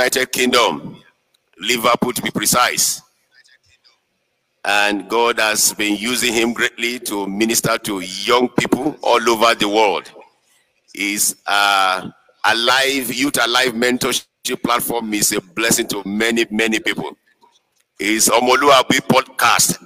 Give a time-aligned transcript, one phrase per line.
[0.00, 0.96] United Kingdom,
[1.58, 3.02] Liverpool to be precise.
[4.64, 9.68] And God has been using him greatly to minister to young people all over the
[9.68, 10.10] world.
[10.94, 12.08] Is uh,
[12.46, 17.12] alive youth alive mentorship platform is a blessing to many many people.
[17.98, 19.76] Is Omoluabi podcast.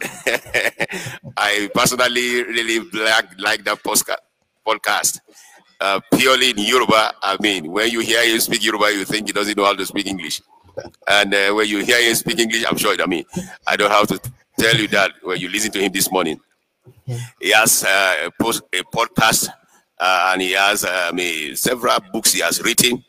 [1.36, 5.18] I personally really like, like that podcast
[5.80, 7.12] uh, purely in Yoruba.
[7.22, 9.86] I mean, when you hear him speak Yoruba, you think he doesn't know how to
[9.86, 10.40] speak English.
[11.08, 13.24] And uh, when you hear him speak English, I'm sure, I mean,
[13.66, 14.20] I don't have to
[14.58, 16.40] tell you that when you listen to him this morning.
[17.40, 19.48] He has uh, a, post, a podcast
[19.98, 21.12] uh, and he has uh,
[21.54, 23.02] several books he has written.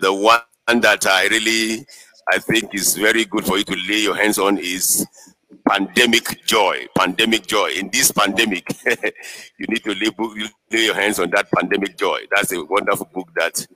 [0.00, 0.40] The one
[0.80, 1.86] that I really
[2.32, 5.06] I think is very good for you to lay your hands on is
[5.68, 7.70] pandemic joy, pandemic joy.
[7.76, 8.66] In this pandemic,
[9.58, 10.10] you need to lay,
[10.70, 12.20] lay, your hands on that pandemic joy.
[12.34, 13.66] That's a wonderful book that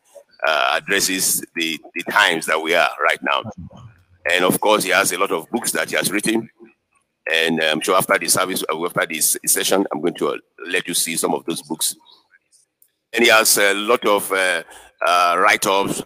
[0.47, 3.43] uh, addresses the, the times that we are right now.
[4.31, 6.49] And of course, he has a lot of books that he has written.
[7.33, 10.37] And I'm um, sure after the service, uh, after this session, I'm going to uh,
[10.67, 11.95] let you see some of those books.
[13.13, 14.63] And he has a lot of uh,
[15.07, 16.03] uh, write-ups,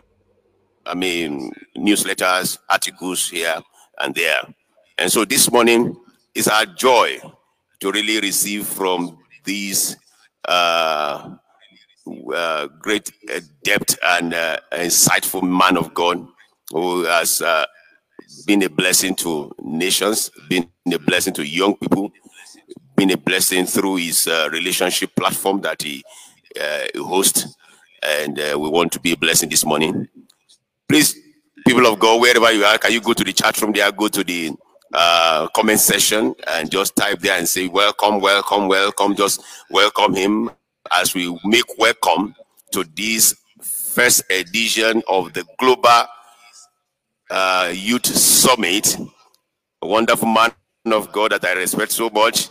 [0.87, 3.61] I mean, newsletters, articles here
[4.01, 4.43] and there.
[4.99, 5.97] And so this morning
[6.35, 7.19] is our joy
[7.81, 9.97] to really receive from these
[10.47, 11.37] uh,
[12.35, 16.27] uh, great uh, depth and uh, insightful man of God
[16.71, 17.65] who has uh,
[18.47, 22.11] been a blessing to nations, been a blessing to young people,
[22.97, 26.03] been a blessing through his uh, relationship platform that he
[26.97, 27.57] hosts.
[28.03, 30.09] And we want to be a blessing this morning.
[30.89, 31.17] Please,
[31.67, 34.09] people of God, wherever you are, can you go to the chat room there, go
[34.09, 34.53] to the
[34.93, 39.15] uh, comment section and just type there and say welcome, welcome, welcome.
[39.15, 40.51] Just welcome him
[40.97, 42.35] as we make welcome
[42.73, 46.05] to this first edition of the Global
[47.31, 48.97] uh, Youth Summit.
[49.83, 50.53] A wonderful man
[50.87, 52.49] of God that I respect so much,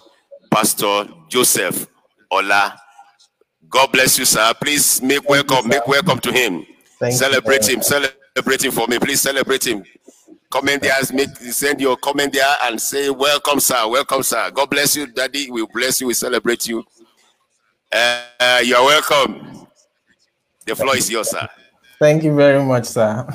[0.52, 1.88] Pastor Joseph
[2.32, 2.76] Ola.
[3.70, 4.54] God bless you, sir.
[4.62, 6.66] Please make welcome, make welcome to him.
[7.00, 7.76] Thank celebrate you.
[7.78, 9.00] him, celebrate him for me.
[9.00, 9.84] Please celebrate him
[10.52, 14.52] comment there, make send your comment there and say, Welcome, sir, welcome, sir.
[14.52, 15.50] God bless you, Daddy.
[15.50, 16.84] We bless you, we celebrate you.
[17.92, 19.68] Uh, you're welcome.
[20.66, 21.48] The floor is yours, sir.
[22.00, 23.28] Thank you very much, sir.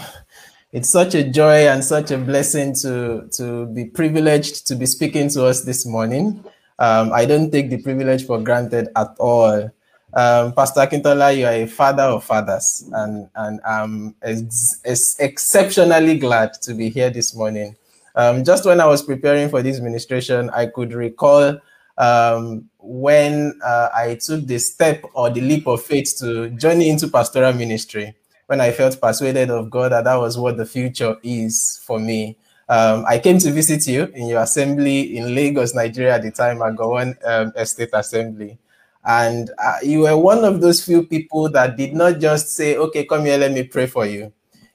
[0.73, 5.31] It's such a joy and such a blessing to, to be privileged to be speaking
[5.31, 6.45] to us this morning.
[6.79, 9.71] Um, I don't take the privilege for granted at all.
[10.17, 16.17] Um, Pastor Akintola, you are a father of fathers, and, and I'm ex ex exceptionally
[16.17, 17.77] glad to be here this morning.
[18.15, 21.59] Um, just when I was preparing for this ministration, I could recall
[21.99, 27.09] um, when uh, I took the step or the leap of faith to join into
[27.09, 28.17] pastoral ministry,
[28.47, 32.39] when I felt persuaded of God that that was what the future is for me.
[32.71, 36.63] Um, I came to visit you in your assembly in Lagos, Nigeria at the time,
[36.63, 38.59] at Gowon um, Estate Assembly.
[39.07, 43.05] And uh, you were one of those few people that did not just say, okay,
[43.05, 44.33] come here, let me pray for you.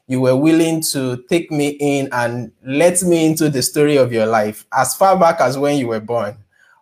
[0.07, 4.25] You were willing to take me in and let me into the story of your
[4.25, 6.37] life as far back as when you were born,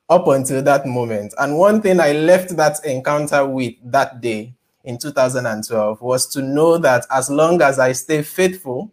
[0.10, 1.34] up until that moment.
[1.40, 6.78] And one thing I left that encounter with that day in 2012 was to know
[6.78, 8.92] that as long as I stay faithful,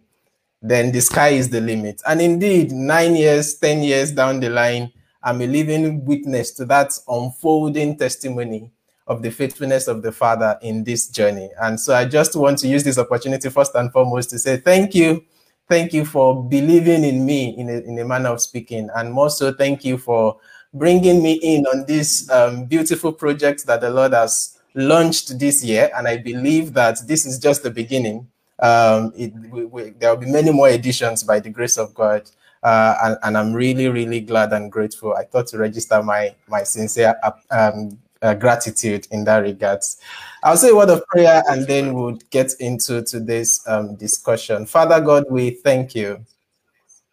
[0.62, 2.00] then the sky is the limit.
[2.06, 4.93] And indeed, nine years, 10 years down the line,
[5.26, 8.70] I'm a living witness to that unfolding testimony
[9.09, 11.50] of the faithfulness of the Father in this journey.
[11.60, 14.94] And so I just want to use this opportunity first and foremost to say thank
[14.94, 15.25] you.
[15.69, 18.88] Thank you for believing in me in a, in a manner of speaking.
[18.94, 20.38] And more so, thank you for
[20.72, 25.91] bringing me in on this um, beautiful project that the Lord has launched this year.
[25.97, 28.28] And I believe that this is just the beginning.
[28.60, 32.31] Um, it, we, we, there will be many more editions by the grace of God
[32.66, 35.14] uh, and, and, I'm really, really glad and grateful.
[35.14, 37.14] I thought to register my my sincere
[37.52, 39.98] um, uh, gratitude in that regards.
[40.42, 44.66] I'll say a word of prayer and then we'll get into today's um, discussion.
[44.66, 46.26] Father God, we thank you.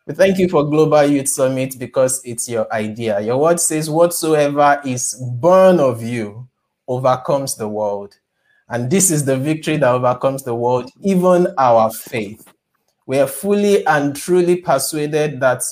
[0.08, 3.22] We thank you for Global Youth Summit because it's your idea.
[3.22, 6.48] Your word says, Whatsoever is born of you
[6.88, 8.18] overcomes the world.
[8.70, 12.53] And this is the victory that overcomes the world, even our faith.
[13.06, 15.64] We are fully and truly persuaded that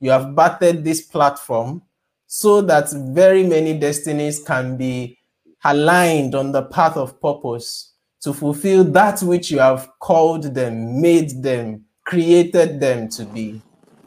[0.00, 1.82] you have battered this platform
[2.26, 5.18] so that very many destinies can be
[5.64, 11.42] aligned on the path of purpose to fulfill that which you have called them, made
[11.42, 13.60] them, created them to be.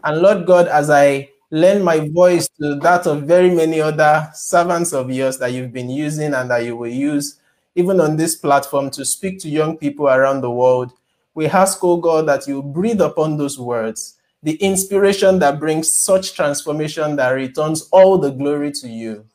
[0.03, 4.91] And Lord God, as I lend my voice to that of very many other servants
[4.93, 7.39] of yours that you've been using and that you will use
[7.75, 10.93] even on this platform to speak to young people around the world,
[11.33, 16.35] We ask, oh God, that you breathe upon those words, the inspiration that brings such
[16.35, 19.25] transformation that returns all the glory to you.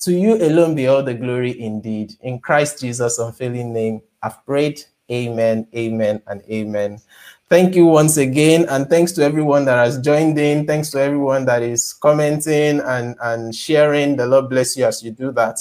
[0.00, 2.14] To you alone be all the glory indeed.
[2.22, 4.82] In Christ Jesus' unfailing name, I've prayed.
[5.10, 7.00] Amen, amen, and amen.
[7.48, 10.66] Thank you once again, and thanks to everyone that has joined in.
[10.66, 14.16] Thanks to everyone that is commenting and, and sharing.
[14.16, 15.58] The Lord bless you as you do that.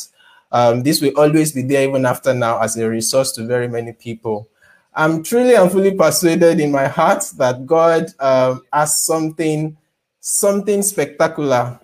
[0.53, 3.91] Um, this will always be there even after now as a resource to very many
[3.91, 4.47] people.
[4.93, 9.77] I'm truly and fully persuaded in my heart that God um, has something,
[10.19, 11.79] something spectacular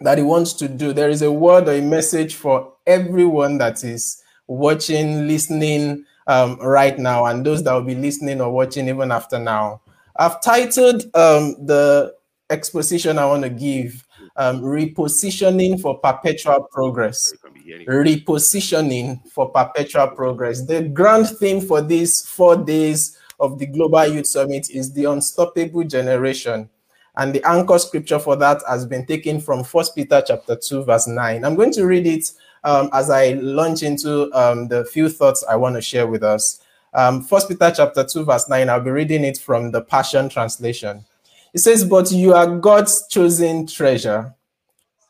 [0.00, 0.92] that He wants to do.
[0.92, 6.98] There is a word or a message for everyone that is watching, listening um, right
[6.98, 9.80] now, and those that will be listening or watching even after now.
[10.16, 12.14] I've titled um, the
[12.50, 17.32] exposition I want to give um, Repositioning for Perpetual Progress
[17.64, 20.64] repositioning for perpetual progress.
[20.66, 25.84] The grand theme for these four days of the Global Youth Summit is the unstoppable
[25.84, 26.68] generation.
[27.16, 31.06] And the anchor scripture for that has been taken from First Peter chapter 2, verse
[31.06, 31.44] 9.
[31.44, 32.32] I'm going to read it
[32.64, 36.60] um, as I launch into um, the few thoughts I want to share with us.
[36.92, 41.04] Um, First Peter chapter 2, verse 9, I'll be reading it from the Passion Translation.
[41.52, 44.34] It says, But you are God's chosen treasure,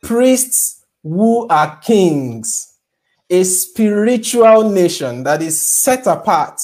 [0.02, 2.78] priests who are kings,
[3.30, 6.60] a spiritual nation that is set apart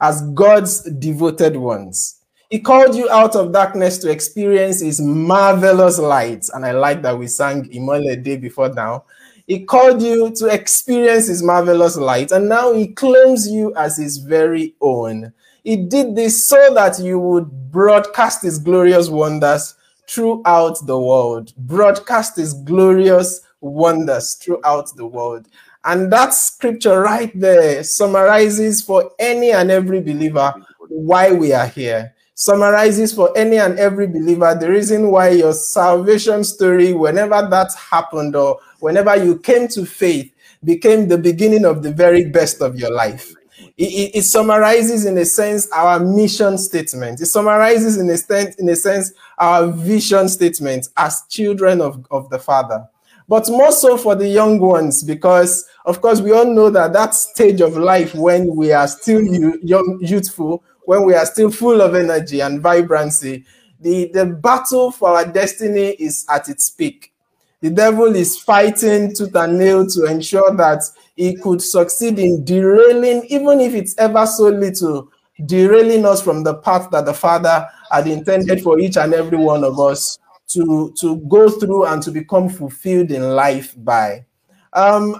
[0.00, 2.16] as God's devoted ones.
[2.48, 6.48] He called you out of darkness to experience his marvelous light.
[6.54, 9.04] And I like that we sang Imole day before now.
[9.46, 14.18] He called you to experience his marvelous light, and now he claims you as his
[14.18, 15.32] very own.
[15.64, 19.74] He did this so that you would broadcast his glorious wonders
[20.08, 25.46] throughout the world, broadcast his glorious wonders throughout the world.
[25.84, 30.52] And that scripture right there summarizes for any and every believer
[30.88, 32.14] why we are here.
[32.34, 38.34] Summarizes for any and every believer the reason why your salvation story, whenever that happened
[38.36, 40.32] or whenever you came to faith,
[40.64, 43.34] became the beginning of the very best of your life.
[43.76, 47.20] It, it, summarizes, in a sense, our mission statement.
[47.20, 52.28] It summarizes, in a, sense, in a sense, our vision statement as children of, of
[52.28, 52.86] the Father
[53.30, 57.14] but more so for the young ones, because of course we all know that that
[57.14, 61.94] stage of life when we are still young, youthful, when we are still full of
[61.94, 63.44] energy and vibrancy,
[63.78, 67.12] the, the battle for our destiny is at its peak.
[67.60, 70.82] The devil is fighting tooth and nail to ensure that
[71.14, 75.08] he could succeed in derailing, even if it's ever so little,
[75.46, 79.62] derailing us from the path that the Father had intended for each and every one
[79.62, 80.18] of us
[80.52, 84.24] to, to go through and to become fulfilled in life by.
[84.72, 85.16] Um,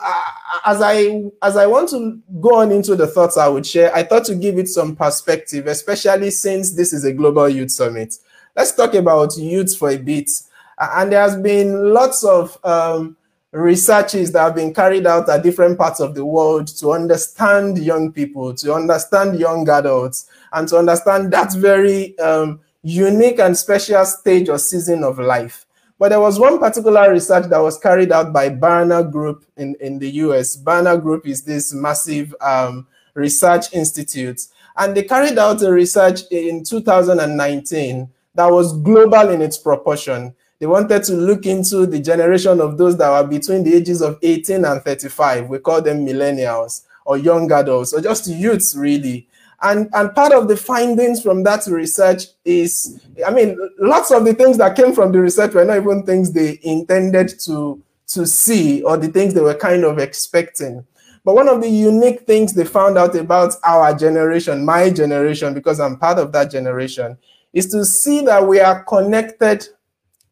[0.65, 4.05] as I as I want to go on into the thoughts I would share, I
[4.05, 8.15] thought to give it some perspective, especially since this is a global youth summit.
[8.55, 10.31] Let's talk about youth for a bit.
[10.79, 13.17] And there has been lots of um,
[13.53, 18.13] researches that have been carried out at different parts of the world to understand young
[18.13, 24.49] people, to understand young adults, and to understand that very um, unique and special stage
[24.49, 25.67] or season of life.
[25.99, 29.99] But there was one particular research that was carried out by Barna Group in, in
[29.99, 30.57] the US.
[30.57, 34.41] Barna Group is this massive um, research institute.
[34.77, 40.35] And they carried out a research in 2019 that was global in its proportion.
[40.59, 44.19] They wanted to look into the generation of those that were between the ages of
[44.23, 45.49] 18 and 35.
[45.49, 49.27] We call them millennials or young adults or just youths, really.
[49.63, 54.33] And, and part of the findings from that research is, I mean, lots of the
[54.33, 58.83] things that came from the research were not even things they intended to, to see
[58.83, 60.87] or the things they were kind of expecting.
[61.25, 65.79] But one of the unique things they found out about our generation, my generation, because
[65.79, 67.19] I'm part of that generation,
[67.53, 69.67] is to see that we are connected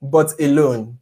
[0.00, 0.98] but alone.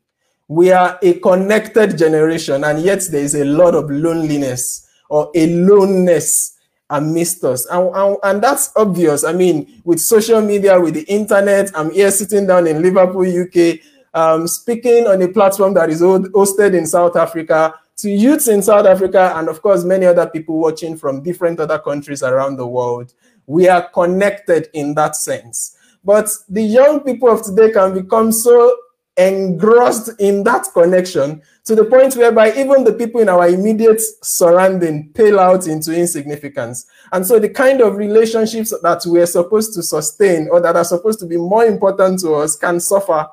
[0.49, 6.56] We are a connected generation, and yet there is a lot of loneliness or aloneness
[6.91, 7.67] amidst us.
[7.67, 9.25] And, and, and, that's obvious.
[9.25, 13.81] I mean, with social media, with the internet, I'm here sitting down in Liverpool, UK,
[14.15, 18.87] um, speaking on a platform that is hosted in South Africa to youths in South
[18.87, 23.15] Africa, and of course, many other people watching from different other countries around the world.
[23.47, 25.77] We are connected in that sense.
[26.05, 28.77] But the young people of today can become so
[29.17, 35.11] engrossed in that connection to the point whereby even the people in our immediate surrounding
[35.15, 36.87] pale out into insignificance.
[37.13, 41.19] And so the kind of relationships that we're supposed to sustain or that are supposed
[41.21, 43.27] to be more important to us can suffer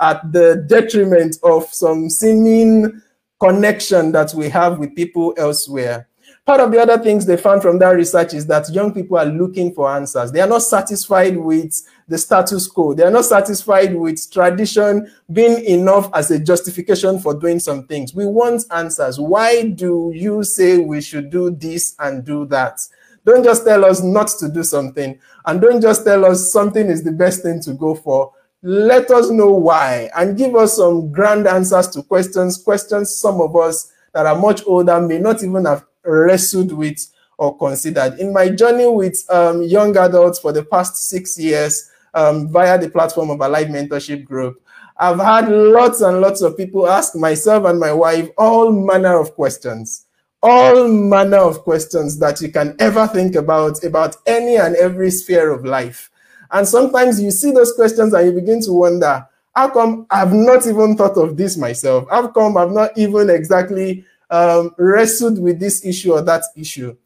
[0.00, 3.00] at the detriment of some seeming
[3.40, 6.08] connection that we have with people elsewhere.
[6.48, 9.26] part of the other things they found from that research is that young people are
[9.26, 10.32] looking for answers.
[10.32, 11.74] They are not satisfied with
[12.08, 12.94] the status quo.
[12.94, 18.14] They are not satisfied with tradition being enough as a justification for doing some things.
[18.14, 19.20] We want answers.
[19.20, 22.80] Why do you say we should do this and do that?
[23.24, 27.04] Don't just tell us not to do something, and don't just tell us something is
[27.04, 28.32] the best thing to go for.
[28.62, 33.54] Let us know why and give us some grand answers to questions, questions some of
[33.54, 36.98] us that are much older may not even have wrestled with
[37.36, 38.18] or considered.
[38.18, 42.90] In my journey with um, young adults for the past six years um, via the
[42.90, 44.62] platform of a live mentorship group,
[44.96, 49.34] I've had lots and lots of people ask myself and my wife all manner of
[49.34, 50.06] questions,
[50.42, 55.52] all manner of questions that you can ever think about, about any and every sphere
[55.52, 56.10] of life.
[56.50, 60.66] And sometimes you see those questions and you begin to wonder, how come I've not
[60.66, 62.08] even thought of this myself?
[62.10, 66.96] How come I've not even exactly um, wrestled with this issue or that issue.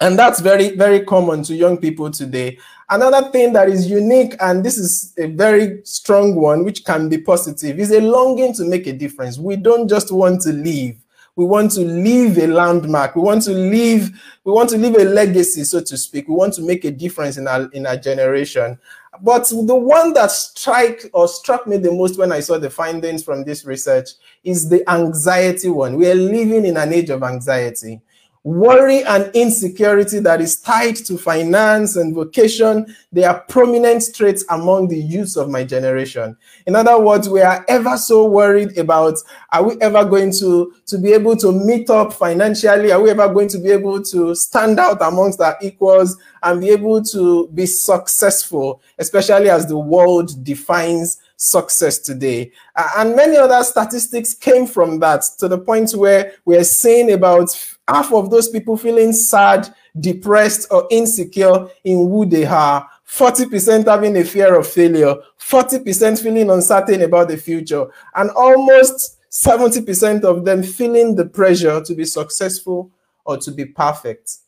[0.00, 2.58] And that's very, very common to young people today.
[2.88, 7.18] Another thing that is unique, and this is a very strong one, which can be
[7.18, 9.38] positive, is a longing to make a difference.
[9.38, 11.04] We don't just want to leave.
[11.36, 13.14] We want to leave a landmark.
[13.14, 14.10] We want to leave,
[14.44, 16.28] we want to leave a legacy, so to speak.
[16.28, 18.78] We want to make a difference in our in our generation.
[19.22, 23.22] But the one that strike or struck me the most when I saw the findings
[23.22, 24.10] from this research
[24.44, 25.96] is the anxiety one.
[25.96, 28.00] We are living in an age of anxiety.
[28.42, 34.88] Worry and insecurity that is tied to finance and vocation, they are prominent traits among
[34.88, 36.34] the youths of my generation.
[36.66, 39.18] In other words, we are ever so worried about
[39.52, 42.92] are we ever going to, to be able to meet up financially?
[42.92, 46.70] Are we ever going to be able to stand out amongst our equals and be
[46.70, 52.52] able to be successful, especially as the world defines success today.
[52.76, 57.48] Uh, and many other statistics came from that to the point where we're seeing about
[57.90, 59.68] half of those people feeling sad,
[59.98, 62.88] depressed, or insecure in who they are.
[63.08, 70.22] 40% having a fear of failure, 40% feeling uncertain about the future, and almost 70%
[70.22, 72.90] of them feeling the pressure to be successful
[73.24, 74.38] or to be perfect.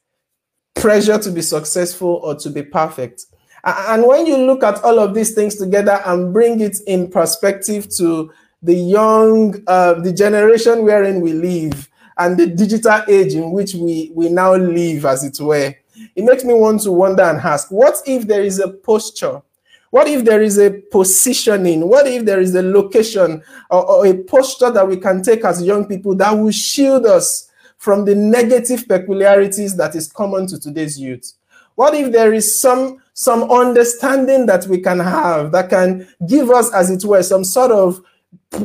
[0.74, 3.26] Pressure to be successful or to be perfect.
[3.64, 7.88] And when you look at all of these things together and bring it in perspective
[7.96, 8.32] to
[8.62, 11.88] the young, uh, the generation wherein we live,
[12.18, 15.74] and the digital age in which we, we now live, as it were,
[16.16, 19.42] it makes me want to wonder and ask what if there is a posture?
[19.90, 21.86] What if there is a positioning?
[21.86, 25.62] What if there is a location or, or a posture that we can take as
[25.62, 30.98] young people that will shield us from the negative peculiarities that is common to today's
[30.98, 31.34] youth?
[31.74, 36.72] What if there is some some understanding that we can have that can give us,
[36.72, 38.00] as it were, some sort of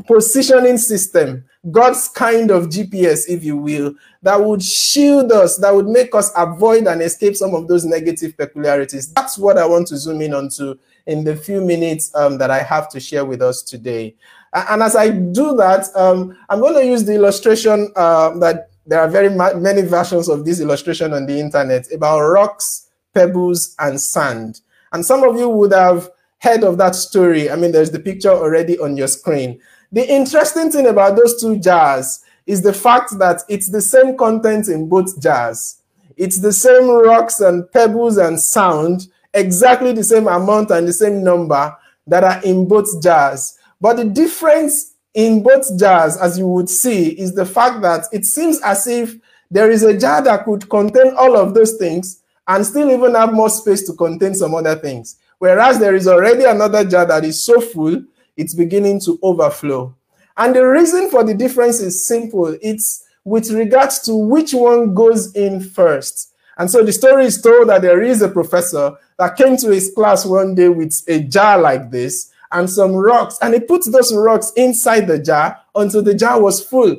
[0.07, 5.87] positioning system, God's kind of GPS, if you will, that would shield us, that would
[5.87, 9.13] make us avoid and escape some of those negative peculiarities.
[9.13, 10.75] That's what I want to zoom in onto
[11.07, 14.15] in the few minutes um, that I have to share with us today.
[14.53, 19.01] And as I do that, um, I'm going to use the illustration uh, that there
[19.01, 24.61] are very many versions of this illustration on the internet about rocks, pebbles, and sand.
[24.93, 26.09] And some of you would have
[26.39, 27.49] heard of that story.
[27.49, 29.59] I mean, there's the picture already on your screen.
[29.91, 34.67] The interesting thing about those two jars is the fact that it's the same content
[34.67, 35.81] in both jars.
[36.15, 41.23] It's the same rocks and pebbles and sound, exactly the same amount and the same
[41.23, 41.75] number
[42.07, 43.57] that are in both jars.
[43.79, 48.25] But the difference in both jars, as you would see, is the fact that it
[48.25, 49.15] seems as if
[49.51, 53.33] there is a jar that could contain all of those things and still even have
[53.33, 55.17] more space to contain some other things.
[55.39, 58.03] Whereas there is already another jar that is so full
[58.35, 59.95] it's beginning to overflow.
[60.37, 62.55] And the reason for the difference is simple.
[62.61, 66.33] It's with regards to which one goes in first.
[66.57, 69.91] And so the story is told that there is a professor that came to his
[69.93, 74.15] class one day with a jar like this and some rocks, and he put those
[74.15, 76.95] rocks inside the jar until the jar was full.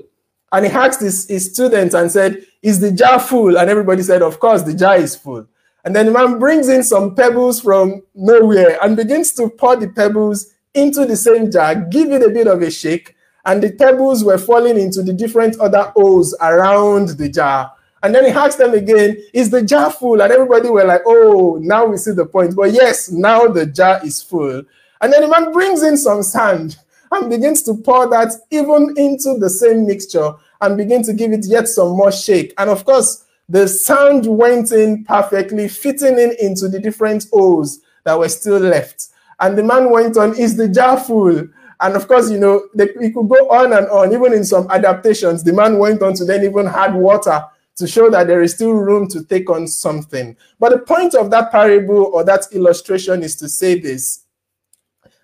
[0.53, 3.59] And he asked his, his students and said, Is the jar full?
[3.59, 5.47] And everybody said, Of course, the jar is full.
[5.85, 9.89] And then the man brings in some pebbles from nowhere and begins to pour the
[9.89, 13.15] pebbles into the same jar, give it a bit of a shake,
[13.45, 17.73] and the pebbles were falling into the different other holes around the jar.
[18.03, 20.23] And then he asked them again, Is the jar full?
[20.23, 22.57] And everybody were like, Oh, now we see the point.
[22.57, 24.63] But yes, now the jar is full.
[25.01, 26.77] And then the man brings in some sand
[27.13, 31.47] and begins to pour that even into the same mixture and begin to give it
[31.47, 32.53] yet some more shake.
[32.59, 38.19] And of course, the sand went in perfectly, fitting in into the different holes that
[38.19, 39.09] were still left.
[39.41, 41.49] And the man went on, Is the jar full?
[41.81, 44.13] And of course, you know, they, it could go on and on.
[44.13, 47.45] Even in some adaptations, the man went on to then even add water
[47.77, 50.37] to show that there is still room to take on something.
[50.59, 54.25] But the point of that parable or that illustration is to say this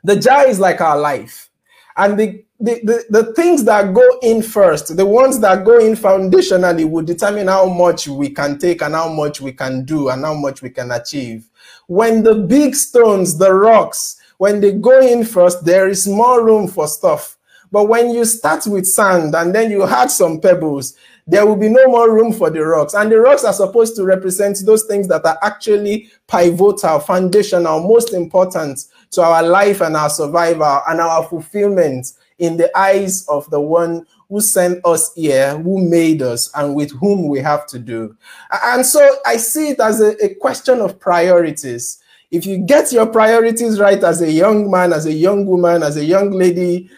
[0.05, 1.51] the jar is like our life.
[1.97, 5.95] And the, the, the, the, things that go in first, the ones that go in
[5.95, 10.25] foundationally, will determine how much we can take and how much we can do and
[10.25, 11.49] how much we can achieve.
[11.87, 16.67] When the big stones, the rocks, when they go in first, there is more room
[16.69, 17.39] for stuff.
[17.71, 20.95] But when you start with sand and then you add some pebbles,
[21.27, 22.95] there will be no more room for the rocks.
[22.95, 28.13] And the rocks are supposed to represent those things that are actually pivotal, foundational, most
[28.13, 33.61] important to our life and our survival and our fulfillment in the eyes of the
[33.61, 38.17] one who sent us here, who made us, and with whom we have to do.
[38.51, 42.03] And so I see it as a, a question of priorities.
[42.31, 45.97] If you get your priorities right as a young man, as a young woman, as
[45.97, 46.91] a young lady,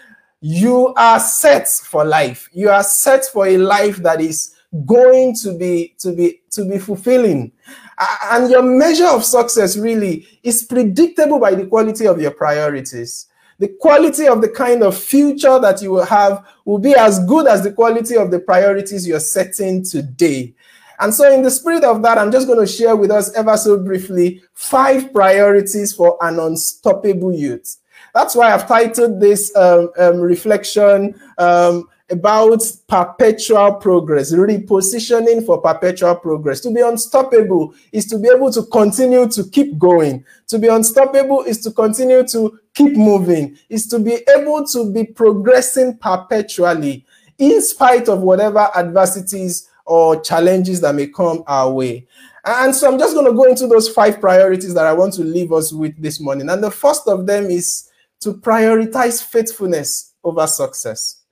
[0.48, 2.48] you are set for life.
[2.52, 6.78] You are set for a life that is going to be to be to be
[6.78, 7.50] fulfilling.
[8.30, 13.26] And your measure of success really is predictable by the quality of your priorities.
[13.58, 17.48] The quality of the kind of future that you will have will be as good
[17.48, 20.54] as the quality of the priorities you're setting today.
[21.00, 23.56] And so in the spirit of that i'm just going to share with us ever
[23.56, 27.78] so briefly five priorities for an unstoppable youth
[28.16, 36.14] that's why I've titled this um, um, reflection um, about perpetual progress, repositioning for perpetual
[36.16, 36.61] progress.
[36.61, 40.25] To be unstoppable is to be able to continue to keep going.
[40.46, 45.04] To be unstoppable is to continue to keep moving, is to be able to be
[45.04, 47.04] progressing perpetually
[47.37, 52.06] in spite of whatever adversities or challenges that may come our way.
[52.46, 55.23] And so I'm just going to go into those five priorities that I want to
[55.23, 56.49] leave us with this morning.
[56.49, 61.23] And the first of them is to prioritize faithfulness over success.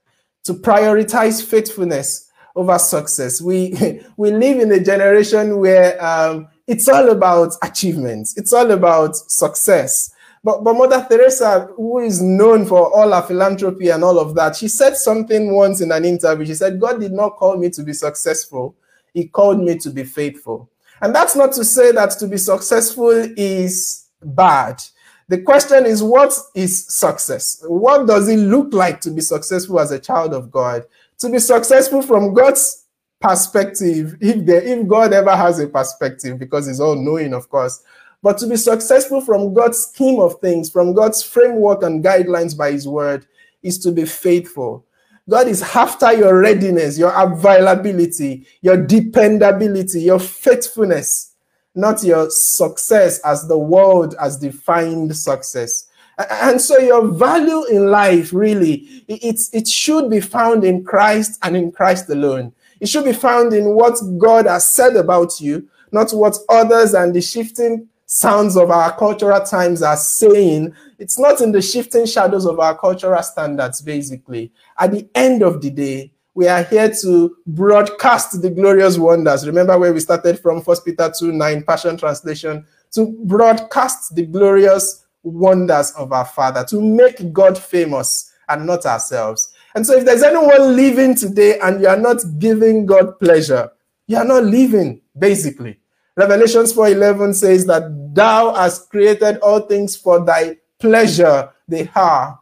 [0.45, 3.41] To prioritize faithfulness over success.
[3.41, 8.37] We we live in a generation where um, it's all about achievements.
[8.37, 10.11] It's all about success.
[10.43, 14.55] But, but Mother Teresa, who is known for all her philanthropy and all of that,
[14.55, 16.45] she said something once in an interview.
[16.45, 18.75] She said, God did not call me to be successful,
[19.13, 20.69] He called me to be faithful.
[21.01, 24.83] And that's not to say that to be successful is bad.
[25.27, 27.63] The question is, what is success?
[27.67, 30.85] What does it look like to be successful as a child of God?
[31.19, 32.85] To be successful from God's
[33.19, 37.81] perspective, if, there, if God ever has a perspective, because He's all knowing, of course,
[38.21, 42.71] but to be successful from God's scheme of things, from God's framework and guidelines by
[42.71, 43.25] His word,
[43.63, 44.85] is to be faithful.
[45.27, 51.34] God is after your readiness, your availability, your dependability, your faithfulness
[51.75, 55.87] not your success as the world has defined success.
[56.17, 61.57] And so your value in life really, it's, it should be found in Christ and
[61.57, 62.53] in Christ alone.
[62.79, 67.13] It should be found in what God has said about you, not what others and
[67.13, 70.73] the shifting sounds of our cultural times are saying.
[70.99, 74.51] It's not in the shifting shadows of our cultural standards, basically.
[74.77, 79.47] At the end of the day, we are here to broadcast the glorious wonders.
[79.47, 85.05] Remember where we started from, First Peter 2 9, Passion Translation, to broadcast the glorious
[85.23, 89.53] wonders of our Father, to make God famous and not ourselves.
[89.75, 93.71] And so, if there's anyone living today and you are not giving God pleasure,
[94.07, 95.79] you are not living, basically.
[96.17, 102.37] Revelations 4:11 says that thou hast created all things for thy pleasure, they are,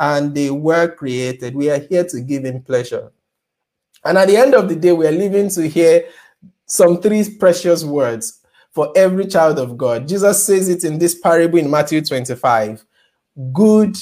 [0.00, 1.54] and they were created.
[1.54, 3.12] We are here to give him pleasure.
[4.06, 6.04] And at the end of the day, we are living to hear
[6.66, 8.40] some three precious words
[8.72, 10.06] for every child of God.
[10.08, 12.84] Jesus says it in this parable in Matthew 25
[13.52, 13.96] good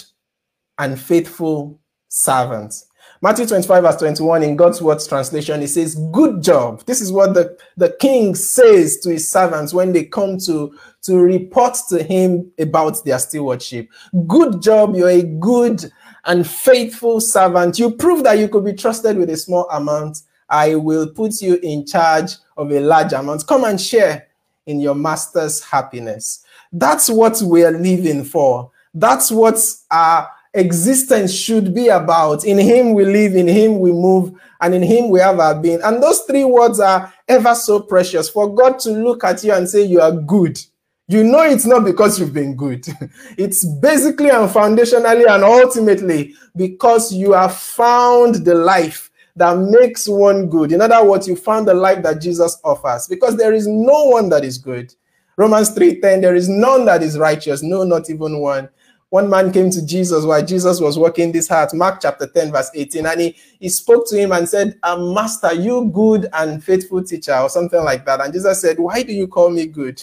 [0.79, 2.87] and faithful servants.
[3.23, 6.85] Matthew 25, verse 21, in God's Words translation, it says, Good job.
[6.85, 11.17] This is what the, the king says to his servants when they come to, to
[11.17, 13.89] report to him about their stewardship.
[14.27, 14.95] Good job.
[14.95, 15.91] You're a good
[16.27, 17.79] and faithful servant.
[17.79, 20.23] You prove that you could be trusted with a small amount.
[20.49, 23.47] I will put you in charge of a large amount.
[23.47, 24.29] Come and share
[24.67, 26.45] in your master's happiness.
[26.73, 28.71] That's what we're living for.
[28.95, 29.59] That's what
[29.91, 32.45] our existence should be about.
[32.45, 35.81] In Him we live, in Him we move, and in Him we have our being.
[35.83, 39.69] And those three words are ever so precious for God to look at you and
[39.69, 40.59] say, You are good
[41.07, 42.87] you know it's not because you've been good.
[43.39, 50.49] It's basically and foundationally and ultimately because you have found the life that makes one
[50.49, 50.73] good.
[50.73, 54.29] In other words, you found the life that Jesus offers because there is no one
[54.31, 54.95] that is good.
[55.37, 58.69] Romans 3:10 there is none that is righteous, no not even one.
[59.11, 62.69] One man came to Jesus while Jesus was working this heart, Mark chapter 10, verse
[62.75, 67.37] 18, and he, he spoke to him and said, Master, you good and faithful teacher,
[67.37, 68.21] or something like that.
[68.21, 70.03] And Jesus said, Why do you call me good?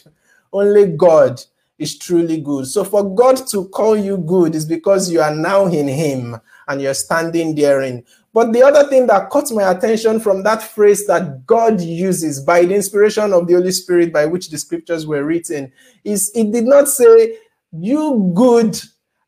[0.53, 1.41] Only God
[1.77, 2.67] is truly good.
[2.67, 6.81] So for God to call you good is because you are now in Him and
[6.81, 8.03] you're standing therein.
[8.33, 12.65] But the other thing that caught my attention from that phrase that God uses by
[12.65, 15.71] the inspiration of the Holy Spirit by which the scriptures were written
[16.03, 17.37] is it did not say,
[17.71, 18.79] You good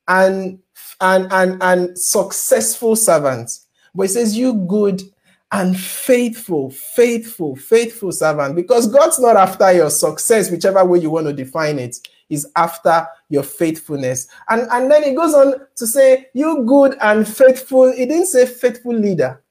[0.07, 0.59] and
[1.01, 5.01] and and, and successful servants, but it says, You good
[5.53, 8.55] and faithful, faithful, faithful servant.
[8.55, 11.95] Because God's not after your success, whichever way you want to define it
[12.27, 14.27] is after your faithfulness.
[14.49, 17.83] And, and then it goes on to say, You good and faithful.
[17.83, 19.43] It didn't say faithful leader,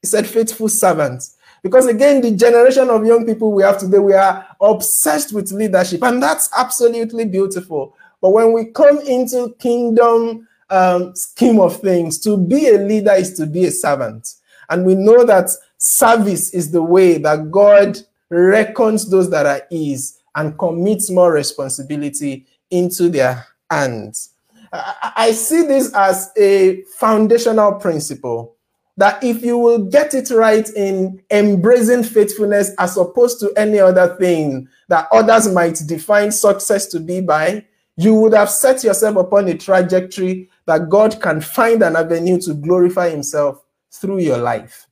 [0.00, 1.24] it said faithful servant.
[1.64, 6.04] Because again, the generation of young people we have today, we are obsessed with leadership,
[6.04, 7.96] and that's absolutely beautiful.
[8.22, 13.34] But when we come into kingdom um, scheme of things, to be a leader is
[13.34, 14.34] to be a servant.
[14.70, 17.98] And we know that service is the way that God
[18.30, 24.30] reckons those that are his and commits more responsibility into their hands.
[24.72, 28.56] I see this as a foundational principle
[28.98, 34.16] that if you will get it right in embracing faithfulness as opposed to any other
[34.16, 37.64] thing that others might define success to be by,
[37.96, 42.54] you would have set yourself upon a trajectory that God can find an avenue to
[42.54, 44.86] glorify Himself through your life.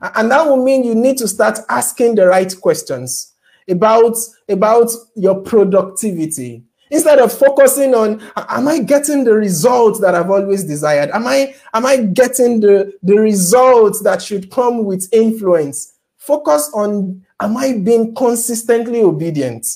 [0.00, 3.32] And that will mean you need to start asking the right questions
[3.68, 4.16] about,
[4.48, 6.62] about your productivity.
[6.90, 11.10] Instead of focusing on, am I getting the results that I've always desired?
[11.10, 15.94] Am I, am I getting the, the results that should come with influence?
[16.18, 19.66] Focus on, am I being consistently obedient?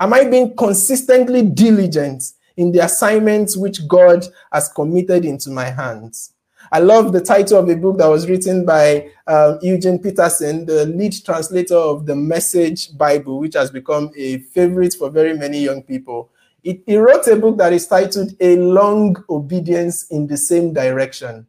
[0.00, 2.24] Am I being consistently diligent
[2.56, 6.32] in the assignments which God has committed into my hands?
[6.70, 10.86] I love the title of a book that was written by uh, Eugene Peterson, the
[10.86, 15.82] lead translator of the Message Bible, which has become a favorite for very many young
[15.82, 16.30] people.
[16.62, 21.46] It, he wrote a book that is titled A Long Obedience in the Same Direction.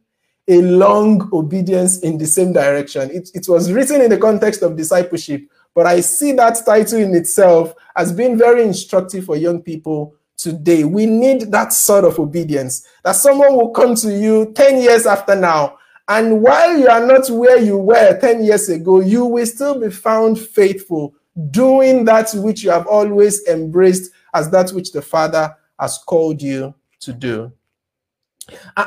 [0.48, 3.08] A long obedience in the same direction.
[3.12, 7.14] It, it was written in the context of discipleship, but I see that title in
[7.14, 10.84] itself as being very instructive for young people today.
[10.84, 15.34] We need that sort of obedience that someone will come to you 10 years after
[15.34, 15.78] now.
[16.08, 19.90] And while you are not where you were 10 years ago, you will still be
[19.90, 21.14] found faithful,
[21.50, 26.74] doing that which you have always embraced as that which the Father has called you
[27.00, 27.52] to do.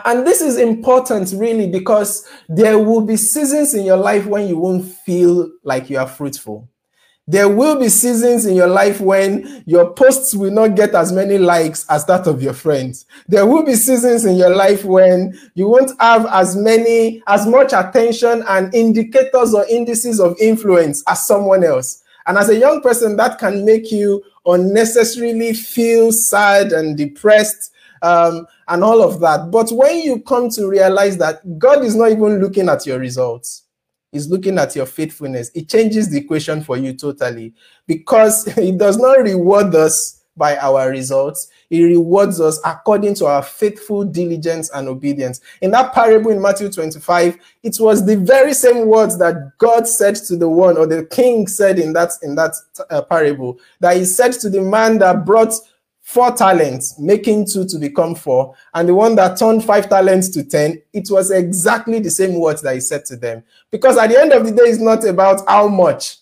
[0.05, 4.57] And this is important, really, because there will be seasons in your life when you
[4.57, 6.67] won't feel like you are fruitful.
[7.25, 11.37] There will be seasons in your life when your posts will not get as many
[11.37, 13.05] likes as that of your friends.
[13.29, 17.71] There will be seasons in your life when you won't have as many, as much
[17.71, 22.03] attention and indicators or indices of influence as someone else.
[22.27, 28.45] And as a young person, that can make you unnecessarily feel sad and depressed um,
[28.67, 29.49] and all of that.
[29.49, 33.63] But when you come to realize that God is not even looking at your results,
[34.13, 35.51] is looking at your faithfulness.
[35.53, 37.53] It changes the equation for you totally
[37.87, 41.49] because it does not reward us by our results.
[41.69, 45.41] He rewards us according to our faithful diligence and obedience.
[45.61, 50.15] In that parable in Matthew 25, it was the very same words that God said
[50.15, 52.55] to the one, or the king said in that in that
[52.89, 55.53] uh, parable, that he said to the man that brought
[56.03, 60.43] four talents, making two to become four, and the one that turned five talents to
[60.43, 63.41] ten, it was exactly the same words that he said to them.
[63.71, 66.17] Because at the end of the day, it's not about how much,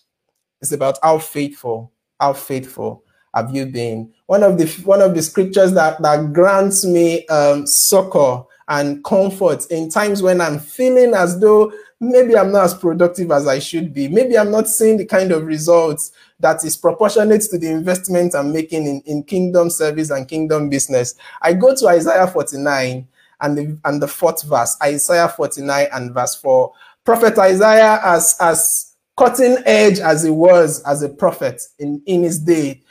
[0.60, 4.12] it's about how faithful, how faithful have you been.
[4.26, 9.66] One of the one of the scriptures that, that grants me um, succor and comfort
[9.70, 13.94] in times when I'm feeling as though maybe I'm not as productive as I should
[13.94, 14.08] be.
[14.08, 18.52] Maybe I'm not seeing the kind of results that is proportionate to the investment I'm
[18.52, 21.14] making in, in kingdom service and kingdom business.
[21.40, 23.06] I go to Isaiah 49
[23.40, 26.72] and the, and the fourth verse, Isaiah 49 and verse 4.
[27.04, 32.38] Prophet Isaiah, as, as cutting edge as he was as a prophet in, in his
[32.38, 32.82] day,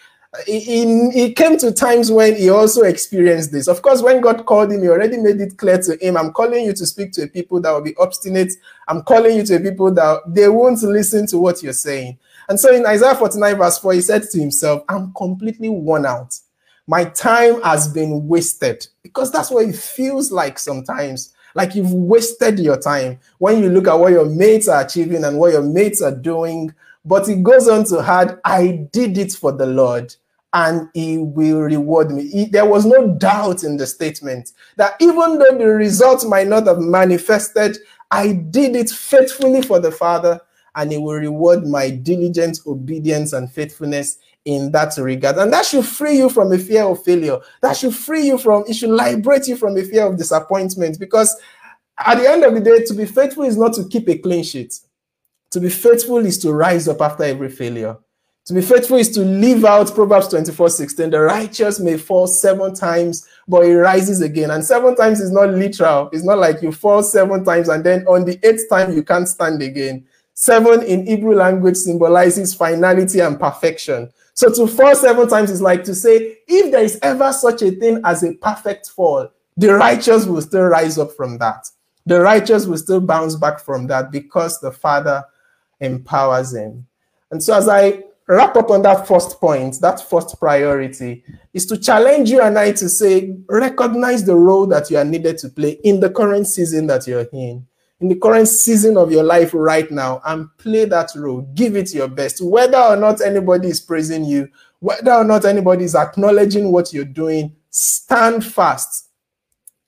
[0.45, 3.67] he, he, came to times when he also experienced this.
[3.67, 6.65] Of course, when God called him, he already made it clear to him, I'm calling
[6.65, 8.53] you to speak to a people that will be obstinate.
[8.87, 12.17] I'm calling you to a people that they won't listen to what you're saying.
[12.47, 16.37] And so in Isaiah 49, verse 4, he said to himself, I'm completely worn out.
[16.87, 18.87] My time has been wasted.
[19.03, 21.33] Because that's what it feels like sometimes.
[21.55, 25.37] Like you've wasted your time when you look at what your mates are achieving and
[25.37, 26.73] what your mates are doing.
[27.03, 30.15] But he goes on to add, I did it for the Lord
[30.53, 32.27] and he will reward me.
[32.27, 36.67] He, there was no doubt in the statement that even though the results might not
[36.67, 37.77] have manifested,
[38.11, 40.41] I did it faithfully for the Father,
[40.75, 45.37] and he will reward my diligent obedience and faithfulness in that regard.
[45.37, 47.39] And that should free you from a fear of failure.
[47.61, 50.99] That should free you from, it should liberate you from a fear of disappointment.
[50.99, 51.39] Because
[51.99, 54.43] at the end of the day, to be faithful is not to keep a clean
[54.43, 54.79] sheet.
[55.51, 57.97] To be faithful is to rise up after every failure.
[58.45, 61.09] To be faithful is to live out Proverbs 24 16.
[61.11, 64.49] The righteous may fall seven times, but he rises again.
[64.49, 66.09] And seven times is not literal.
[66.11, 69.27] It's not like you fall seven times and then on the eighth time you can't
[69.27, 70.05] stand again.
[70.33, 74.11] Seven in Hebrew language symbolizes finality and perfection.
[74.33, 77.69] So to fall seven times is like to say, if there is ever such a
[77.69, 81.69] thing as a perfect fall, the righteous will still rise up from that.
[82.07, 85.23] The righteous will still bounce back from that because the Father
[85.79, 86.87] empowers him.
[87.29, 91.77] And so as I wrap up on that first point, that first priority is to
[91.77, 95.79] challenge you and I to say, recognize the role that you are needed to play
[95.83, 97.67] in the current season that you're in
[98.01, 101.41] in the current season of your life right now and play that role.
[101.53, 102.43] Give it your best.
[102.43, 107.05] Whether or not anybody is praising you, whether or not anybody is acknowledging what you're
[107.05, 109.09] doing, stand fast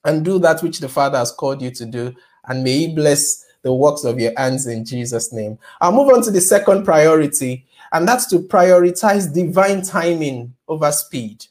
[0.05, 2.13] and do that which the Father has called you to do.
[2.45, 5.57] And may He bless the works of your hands in Jesus' name.
[5.81, 11.45] I'll move on to the second priority, and that's to prioritize divine timing over speed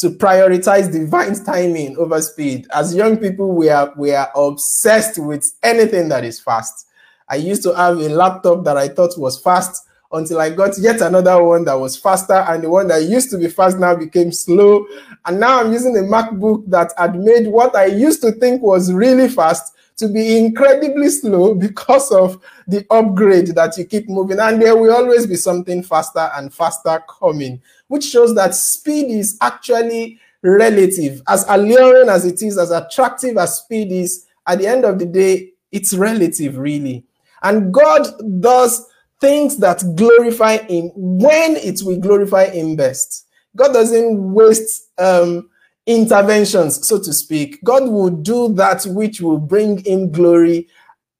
[0.00, 2.66] to prioritize divine timing over speed.
[2.72, 6.86] As young people, we are we are obsessed with anything that is fast.
[7.28, 11.02] I used to have a laptop that I thought was fast until I got yet
[11.02, 14.32] another one that was faster, and the one that used to be fast now became
[14.32, 14.86] slow.
[15.26, 18.90] And now I'm using a MacBook that had made what I used to think was
[18.90, 24.40] really fast to be incredibly slow because of the upgrade that you keep moving.
[24.40, 29.36] And there will always be something faster and faster coming which shows that speed is
[29.40, 31.20] actually relative.
[31.28, 35.06] As alluring as it is, as attractive as speed is, at the end of the
[35.06, 37.04] day, it's relative, really.
[37.42, 38.06] And God
[38.40, 38.86] does
[39.20, 43.26] things that glorify Him when it will glorify Him best.
[43.56, 45.49] God doesn't waste um,
[45.86, 47.62] interventions, so to speak.
[47.64, 50.68] God will do that which will bring Him glory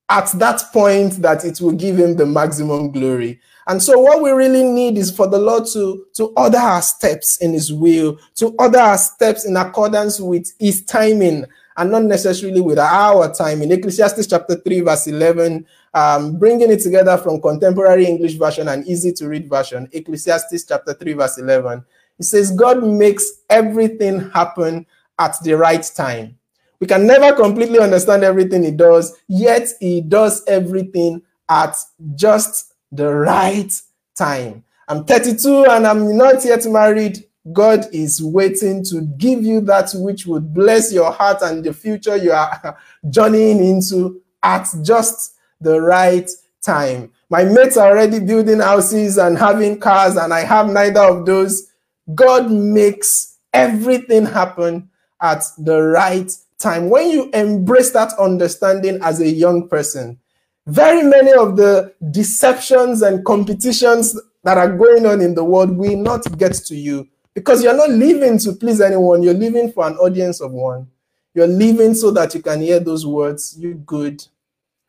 [0.09, 3.39] at that point that it will give Him the maximum glory.
[3.67, 7.37] And so, what we really need is for the Lord to, to order our steps
[7.37, 11.45] in His will, to order our steps in accordance with His timing
[11.77, 13.71] and not necessarily with our timing.
[13.71, 19.11] Ecclesiastes chapter 3, verse 11, um, bringing it together from contemporary English version and easy
[19.13, 19.87] to read version.
[19.91, 21.83] Ecclesiastes chapter 3, verse 11.
[22.21, 24.85] It says, God makes everything happen
[25.17, 26.37] at the right time.
[26.79, 31.75] We can never completely understand everything He does, yet He does everything at
[32.13, 33.73] just the right
[34.15, 34.63] time.
[34.87, 37.25] I'm 32 and I'm not yet married.
[37.51, 42.17] God is waiting to give you that which would bless your heart and the future
[42.17, 42.77] you are
[43.09, 46.29] journeying into at just the right
[46.61, 47.11] time.
[47.31, 51.70] My mates are already building houses and having cars, and I have neither of those.
[52.15, 54.89] God makes everything happen
[55.21, 56.89] at the right time.
[56.89, 60.19] When you embrace that understanding as a young person,
[60.67, 65.97] very many of the deceptions and competitions that are going on in the world will
[65.97, 69.23] not get to you because you're not living to please anyone.
[69.23, 70.87] You're living for an audience of one.
[71.33, 74.25] You're living so that you can hear those words, you good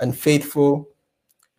[0.00, 0.88] and faithful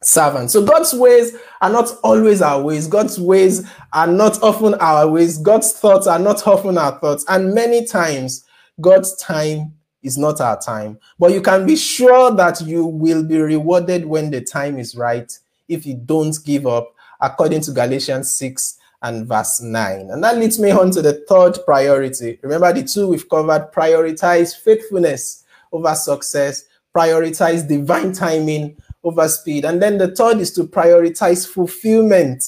[0.06, 0.52] servant.
[0.52, 2.88] So God's ways are not always our ways.
[2.88, 5.38] God's ways are not often our ways.
[5.38, 7.26] God's thoughts are not often our thoughts.
[7.28, 8.46] And many times,
[8.82, 11.00] God's time is not our time.
[11.18, 15.32] But you can be sure that you will be rewarded when the time is right
[15.68, 20.10] if you don't give up, according to Galatians 6 and verse 9.
[20.12, 22.40] And that leads me on to the third priority.
[22.42, 29.66] Remember the two we've covered prioritize faithfulness over success, prioritize divine timing over speed.
[29.66, 32.44] And then the third is to prioritize fulfillment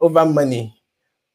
[0.00, 0.76] over money.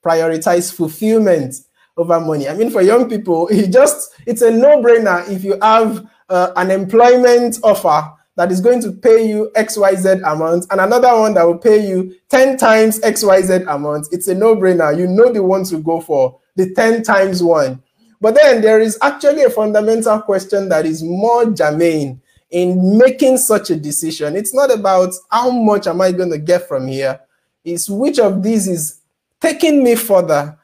[0.05, 1.55] Prioritize fulfillment
[1.97, 2.47] over money.
[2.49, 6.71] I mean, for young people, it just it's a no-brainer if you have uh, an
[6.71, 11.57] employment offer that is going to pay you XYZ amount and another one that will
[11.57, 14.07] pay you 10 times XYZ amount.
[14.11, 14.97] It's a no-brainer.
[14.97, 17.81] You know the one to go for, the 10 times one.
[18.19, 22.21] But then there is actually a fundamental question that is more germane
[22.55, 24.35] in making such a decision.
[24.35, 27.19] It's not about how much am I going to get from here.
[27.65, 29.01] It's which of these is
[29.41, 30.57] taking me further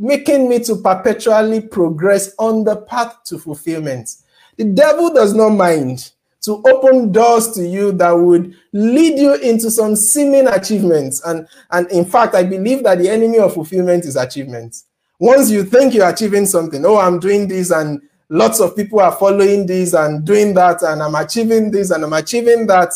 [0.00, 4.16] making me to perpetually progress on the path to fulfillment.
[4.56, 9.70] The devil does not mind to open doors to you that would lead you into
[9.70, 11.20] some seeming achievements.
[11.26, 14.84] And, and in fact, I believe that the enemy of fulfillment is achievement.
[15.18, 18.00] Once you think you're achieving something, oh, I'm doing this, and
[18.30, 22.12] lots of people are following this and doing that, and I'm achieving this and I'm
[22.12, 22.94] achieving that,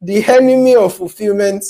[0.00, 1.64] the enemy of fulfillment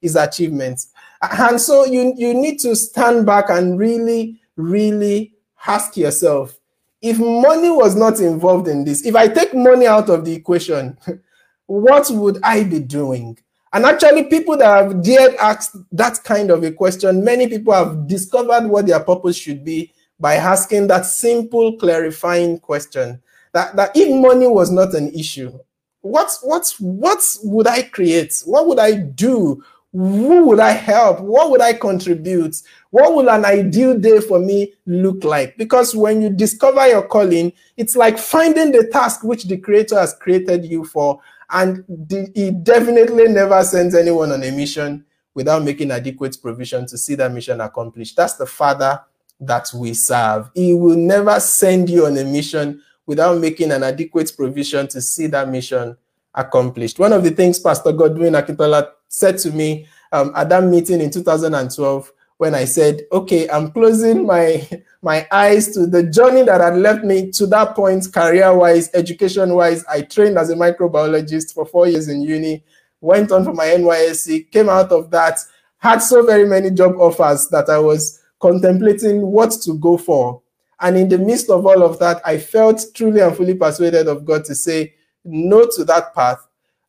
[0.00, 0.86] is achievement.
[1.20, 5.34] And so you, you need to stand back and really, really
[5.66, 6.58] ask yourself
[7.00, 10.96] if money was not involved in this, if I take money out of the equation,
[11.66, 13.36] what would I be doing?
[13.72, 18.06] And actually, people that have dared ask that kind of a question, many people have
[18.06, 23.20] discovered what their purpose should be by asking that simple, clarifying question.
[23.52, 25.58] That, that if money was not an issue,
[26.00, 28.40] what, what, what would I create?
[28.44, 29.64] What would I do?
[29.92, 31.20] Who would I help?
[31.20, 32.54] What would I contribute?
[32.90, 35.56] What would an ideal day for me look like?
[35.58, 40.14] Because when you discover your calling, it's like finding the task which the Creator has
[40.14, 41.84] created you for and
[42.32, 45.04] he definitely never sends anyone on a mission
[45.34, 48.16] without making adequate provision to see that mission accomplished.
[48.16, 49.00] That's the Father
[49.46, 50.50] that we serve.
[50.54, 55.26] He will never send you on a mission without making an adequate provision to see
[55.28, 55.96] that mission
[56.34, 56.98] accomplished.
[56.98, 61.10] One of the things Pastor Godwin Akintola said to me um, at that meeting in
[61.10, 64.68] 2012 when I said, okay, I'm closing my,
[65.02, 69.54] my eyes to the journey that had left me to that point, career wise, education
[69.54, 69.84] wise.
[69.86, 72.64] I trained as a microbiologist for four years in uni,
[73.00, 75.38] went on for my NYSC, came out of that,
[75.78, 80.42] had so very many job offers that I was contemplating what to go for.
[80.80, 84.24] And in the midst of all of that, I felt truly and fully persuaded of
[84.24, 86.46] God to say no to that path.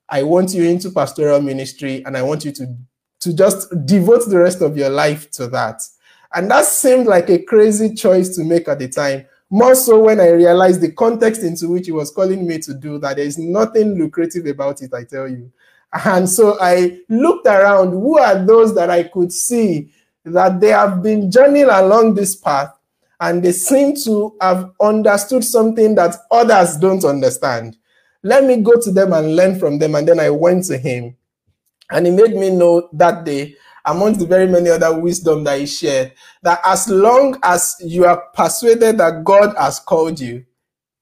[0.09, 2.75] I want you into pastoral ministry and I want you to
[3.21, 5.81] to just devote the rest of your life to that.
[6.33, 9.25] And that seemed like a crazy choice to make at the time.
[9.49, 12.97] More so when I realized the context into which he was calling me to do
[12.97, 13.15] that.
[13.15, 15.51] There's nothing lucrative about it, I tell you.
[16.05, 17.91] And so I looked around.
[17.91, 19.93] Who are those that I could see
[20.25, 22.73] that they have been journeying along this path
[23.19, 27.77] and they seem to have understood something that others don't understand?
[28.23, 29.95] Let me go to them and learn from them.
[29.95, 31.15] And then I went to him
[31.91, 33.55] and he made me know that day,
[33.85, 38.23] amongst the very many other wisdom that he shared, that as long as you are
[38.33, 40.45] persuaded that God has called you,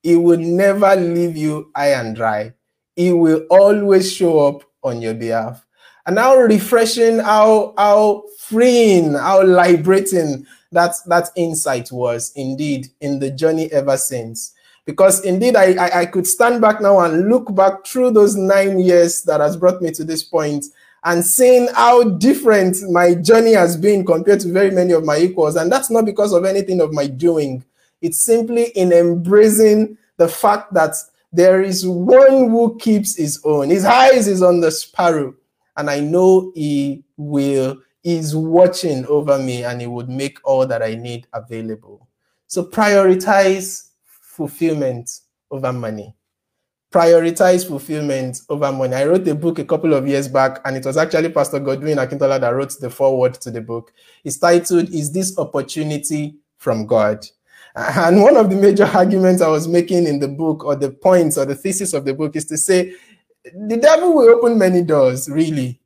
[0.01, 2.53] he will never leave you high and dry.
[2.95, 5.63] He will always show up on your behalf.
[6.05, 13.29] And how refreshing, how how freeing, how liberating that that insight was indeed in the
[13.29, 14.53] journey ever since.
[14.85, 18.79] Because indeed, I, I, I could stand back now and look back through those nine
[18.79, 20.65] years that has brought me to this point
[21.03, 25.55] and seeing how different my journey has been compared to very many of my equals.
[25.55, 27.63] And that's not because of anything of my doing.
[28.01, 30.95] It's simply in embracing the fact that
[31.31, 33.69] there is one who keeps his own.
[33.69, 35.33] His eyes is on the sparrow,
[35.77, 40.81] and I know he will is watching over me and he would make all that
[40.81, 42.07] I need available.
[42.47, 45.19] So prioritize fulfillment
[45.51, 46.15] over money
[46.91, 48.93] prioritize fulfillment over money.
[48.93, 51.97] I wrote a book a couple of years back, and it was actually Pastor Godwin
[51.97, 53.93] Akintola that wrote the foreword to the book.
[54.23, 57.25] It's titled, Is This Opportunity from God?
[57.75, 61.37] And one of the major arguments I was making in the book, or the points
[61.37, 62.93] or the thesis of the book, is to say
[63.43, 65.79] the devil will open many doors, really.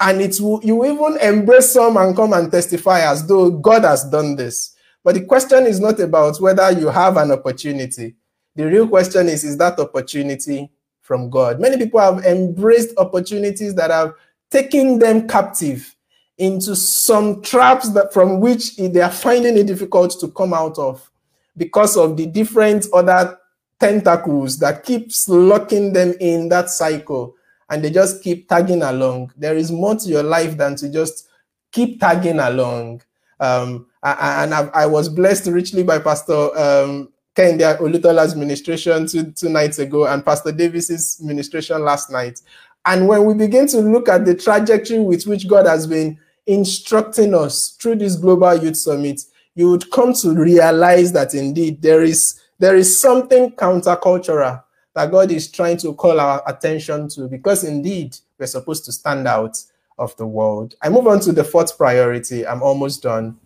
[0.00, 4.04] And it will, you even embrace some and come and testify as though God has
[4.04, 4.74] done this.
[5.02, 8.14] But the question is not about whether you have an opportunity
[8.58, 10.68] the real question is, is that opportunity
[11.00, 11.60] from God?
[11.60, 14.14] Many people have embraced opportunities that have
[14.50, 15.94] taken them captive
[16.38, 21.08] into some traps that from which they are finding it difficult to come out of
[21.56, 23.38] because of the different other
[23.80, 27.34] tentacles that keeps locking them in that cycle
[27.70, 29.32] and they just keep tagging along.
[29.36, 31.28] There is more to your life than to just
[31.70, 33.02] keep tagging along.
[33.40, 39.48] Um, and I, I, was blessed richly by Pastor um, Kehinde Olutola's ministration two, two
[39.48, 42.40] nights ago and Pastor Davis's ministration last night.
[42.86, 47.34] And when we begin to look at the trajectory with which God has been instructing
[47.34, 49.20] us through this global youth summit,
[49.54, 54.62] you would come to realize that indeed there is there is something countercultural
[54.94, 59.28] that God is trying to call our attention to because indeed we're supposed to stand
[59.28, 59.56] out
[59.98, 60.74] of the world.
[60.82, 62.46] I move on to the fourth priority.
[62.46, 63.38] I'm almost done.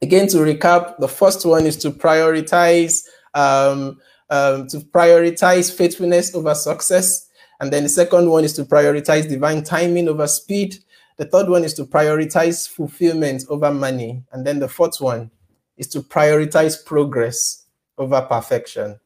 [0.00, 3.04] Again, to recap, the first one is to prioritize
[3.34, 3.98] um,
[4.30, 7.28] um, to prioritize faithfulness over success.
[7.60, 10.76] And then the second one is to prioritize divine timing over speed.
[11.16, 14.22] The third one is to prioritize fulfillment over money.
[14.32, 15.30] And then the fourth one
[15.76, 17.64] is to prioritize progress
[17.98, 18.98] over perfection.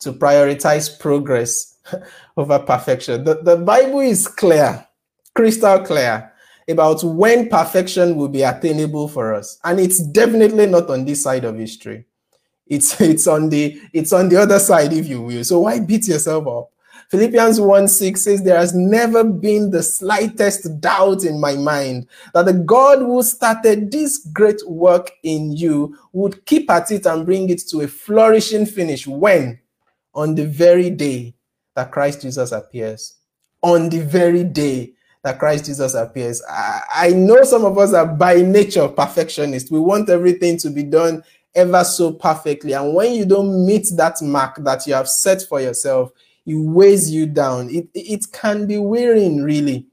[0.00, 1.78] To prioritize progress
[2.36, 3.24] over perfection.
[3.24, 4.86] The, the Bible is clear,
[5.34, 6.32] crystal clear.
[6.68, 9.58] about when perfection will be attainable for us.
[9.64, 12.04] And it's definitely not on this side of history.
[12.66, 15.44] It's it's on the it's on the other side, if you will.
[15.44, 16.70] So why beat yourself up?
[17.10, 22.46] Philippians 1 6 says, There has never been the slightest doubt in my mind that
[22.46, 27.48] the God who started this great work in you would keep at it and bring
[27.48, 29.06] it to a flourishing finish.
[29.06, 29.60] When?
[30.14, 31.34] On the very day
[31.74, 33.18] that Christ Jesus appears.
[33.62, 36.42] On the very day that Christ Jesus appears.
[36.48, 39.70] I, I know some of us are by nature perfectionists.
[39.70, 41.22] We want everything to be done
[41.54, 42.74] ever so perfectly.
[42.74, 46.12] And when you don't meet that mark that you have set for yourself,
[46.46, 47.68] it weighs you down.
[47.70, 49.86] It, it can be wearing, really.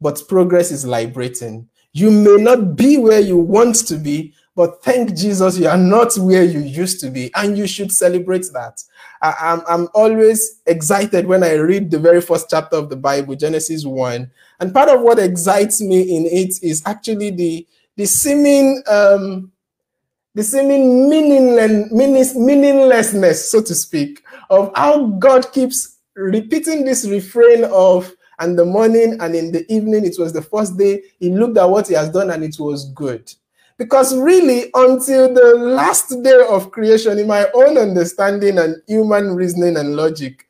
[0.00, 1.68] But progress is liberating.
[1.92, 6.16] You may not be where you want to be, but thank Jesus, you are not
[6.18, 8.82] where you used to be, and you should celebrate that.
[9.22, 12.96] I, am I'm, I'm always excited when I read the very first chapter of the
[12.96, 14.30] Bible, Genesis 1.
[14.60, 17.66] And part of what excites me in it is actually the,
[17.96, 19.50] the seeming um,
[20.34, 28.12] the seeming meaningless, meaninglessness, so to speak, of how God keeps repeating this refrain of,
[28.38, 31.68] and the morning and in the evening, it was the first day, he looked at
[31.68, 33.30] what he has done and it was good.
[33.76, 39.76] Because really, until the last day of creation, in my own understanding and human reasoning
[39.76, 40.46] and logic,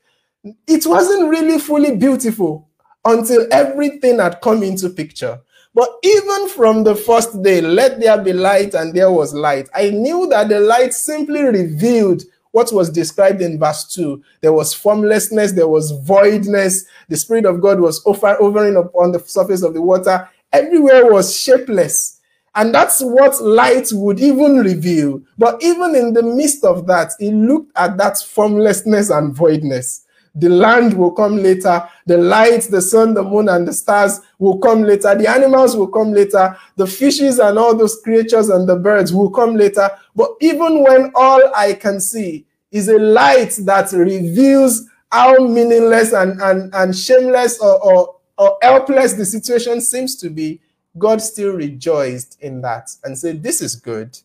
[0.66, 2.68] it wasn't really fully beautiful
[3.05, 5.41] until everything had come into picture.
[5.75, 9.68] But even from the first day, let there be light, and there was light.
[9.75, 14.23] I knew that the light simply revealed what was described in verse 2.
[14.41, 16.85] There was formlessness, there was voidness.
[17.09, 20.29] The Spirit of God was over, hovering upon the surface of the water.
[20.53, 22.21] Everywhere was shapeless.
[22.57, 25.23] And that's what light would even reveal.
[25.39, 30.05] But even in the midst of that, he looked at that formlessness and voidness.
[30.35, 31.89] The land will come later.
[32.07, 35.14] The light, the sun, the moon, and the stars will come later.
[35.14, 36.57] The animals will come later.
[36.76, 39.91] The fishes and all those creatures and the birds will come later.
[40.14, 46.41] But even when all I can see is a light that reveals how meaningless and,
[46.41, 50.61] and, and shameless or, or, or helpless the situation seems to be,
[50.99, 54.18] God still rejoiced in that and said, This is good.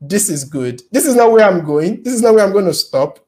[0.00, 0.82] This is good.
[0.92, 2.02] This is not where I'm going.
[2.02, 3.18] This is not where I'm going to stop.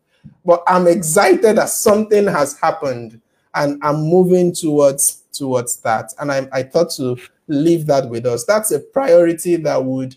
[0.45, 3.21] But I'm excited that something has happened
[3.55, 6.13] and I'm moving towards towards that.
[6.19, 7.17] And I, I thought to
[7.49, 8.45] leave that with us.
[8.45, 10.17] That's a priority that would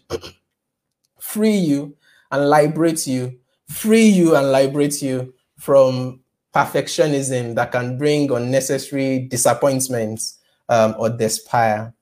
[1.19, 1.95] free you
[2.31, 6.19] and liberate you, free you and liberate you from
[6.53, 10.39] perfectionism that can bring unnecessary disappointments
[10.69, 11.93] um, or despair.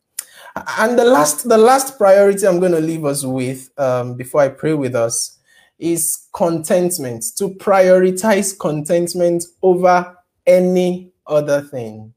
[0.80, 4.50] And the last, the last priority I'm going to leave us with um, before I
[4.50, 5.38] pray with us
[5.82, 10.16] is contentment, to prioritize contentment over
[10.46, 12.14] any other thing.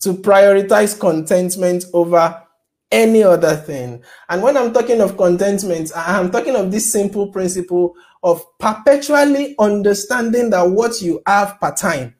[0.00, 2.42] To prioritize contentment over
[2.90, 4.02] any other thing.
[4.28, 10.50] And when I'm talking of contentment, I'm talking of this simple principle of perpetually understanding
[10.50, 12.14] that what you have per time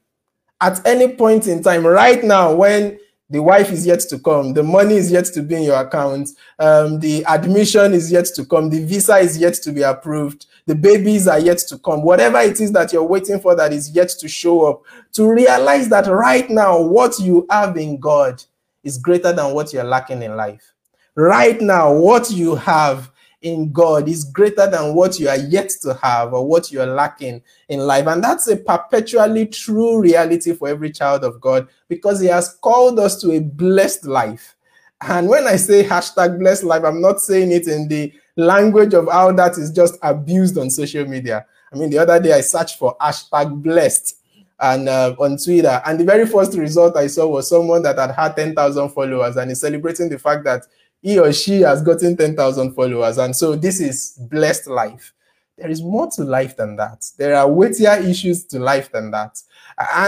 [0.63, 2.97] at any point in time, right now, when
[3.33, 4.53] the wife is yet to come.
[4.53, 6.29] The money is yet to be in your account.
[6.59, 8.69] Um, the admission is yet to come.
[8.69, 10.45] The visa is yet to be approved.
[10.67, 12.03] The babies are yet to come.
[12.03, 14.83] Whatever it is that you're waiting for that is yet to show up.
[15.13, 18.43] To realize that right now, what you have in God
[18.83, 20.71] is greater than what you're lacking in life.
[21.15, 23.09] Right now, what you have
[23.43, 26.87] in God is greater than what you are yet to have or what you are
[26.87, 28.07] lacking in life.
[28.07, 32.99] And that's a perpetually true reality for every child of God because He has called
[32.99, 34.55] us to a blessed life.
[35.01, 39.09] And when I say hashtag blessed life, I'm not saying it in the language of
[39.11, 41.45] how that is just abused on social media.
[41.71, 44.19] I mean, the other day I searched for hashtag blessed
[44.59, 48.11] and uh, on Twitter, and the very first result I saw was someone that had
[48.11, 50.61] had 10,000 followers and is celebrating the fact that
[51.03, 53.17] he or she has gotten 10,000 followers.
[53.17, 55.13] And so this is blessed life.
[55.57, 57.05] There is more to life than that.
[57.17, 59.37] There are weightier issues to life than that.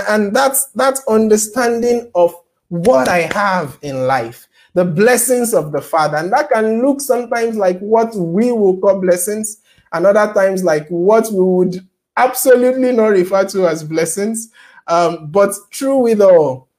[0.09, 2.33] And that's that understanding of
[2.69, 6.17] what I have in life, the blessings of the Father.
[6.17, 10.87] And that can look sometimes like what we will call blessings, and other times like
[10.87, 11.87] what we would
[12.17, 14.49] absolutely not refer to as blessings.
[14.87, 16.69] Um, but true with all,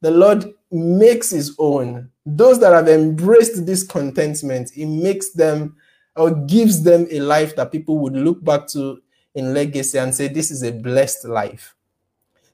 [0.00, 5.76] the Lord makes his own those that have embraced this contentment, it makes them
[6.14, 9.00] or gives them a life that people would look back to
[9.34, 11.74] in legacy and say, This is a blessed life.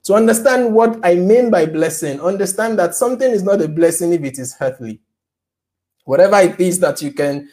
[0.04, 4.22] To understand what I mean by blessing, understand that something is not a blessing if
[4.22, 5.00] it is earthly.
[6.04, 7.48] Whatever it is that you can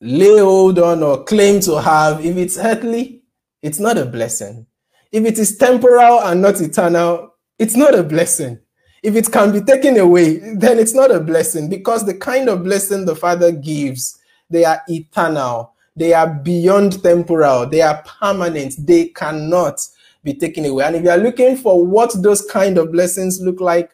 [0.00, 3.22] lay hold on or claim to have, if it's earthly,
[3.60, 4.66] it's not a blessing.
[5.12, 8.60] If it is temporal and not eternal, it's not a blessing.
[9.02, 12.64] If it can be taken away, then it's not a blessing because the kind of
[12.64, 14.18] blessing the Father gives,
[14.50, 19.80] they are eternal, they are beyond temporal, they are permanent, they cannot
[20.22, 20.84] be taken away.
[20.84, 23.90] And if you are looking for what those kind of blessings look like,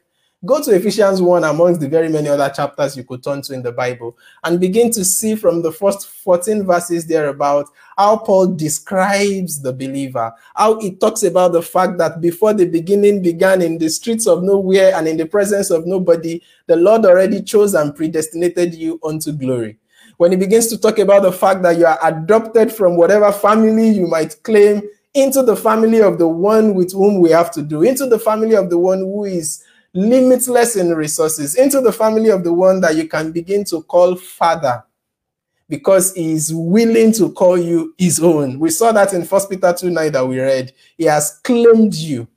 [0.47, 3.62] Go to Ephesians 1 amongst the very many other chapters you could turn to in
[3.62, 7.66] the Bible and begin to see from the first 14 verses there about
[7.99, 13.22] how Paul describes the believer, how he talks about the fact that before the beginning
[13.22, 17.42] began in the streets of nowhere and in the presence of nobody, the Lord already
[17.42, 19.78] chose and predestinated you unto glory.
[20.16, 23.88] When he begins to talk about the fact that you are adopted from whatever family
[23.88, 24.82] you might claim
[25.12, 28.55] into the family of the one with whom we have to do, into the family
[28.55, 29.64] of the one who is
[29.97, 34.14] limitless in resources into the family of the one that you can begin to call
[34.14, 34.84] father
[35.68, 38.61] because he is willing to call you his own.
[38.61, 40.72] We saw that in First Peter 2 9 that we read.
[40.99, 42.28] He has claimed you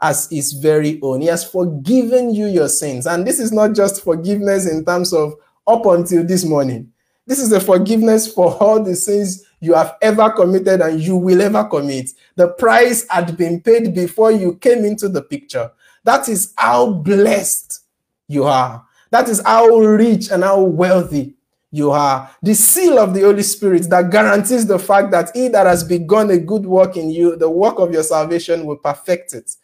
[0.00, 1.22] as his very own.
[1.22, 3.06] He has forgiven you your sins.
[3.06, 5.34] And this is not just forgiveness in terms of
[5.66, 6.92] up until this morning.
[7.26, 11.40] This is a forgiveness for all the sins you have ever committed and you will
[11.40, 12.10] ever commit.
[12.36, 15.70] The price had been paid before you came into the picture.
[16.04, 17.80] That is how blessed
[18.28, 18.84] you are.
[19.10, 21.34] That is how rich and how wealthy
[21.70, 22.30] you are.
[22.42, 26.30] The seal of the Holy Spirit that guarantees the fact that he that has begun
[26.30, 29.56] a good work in you, the work of your salvation will perfect it.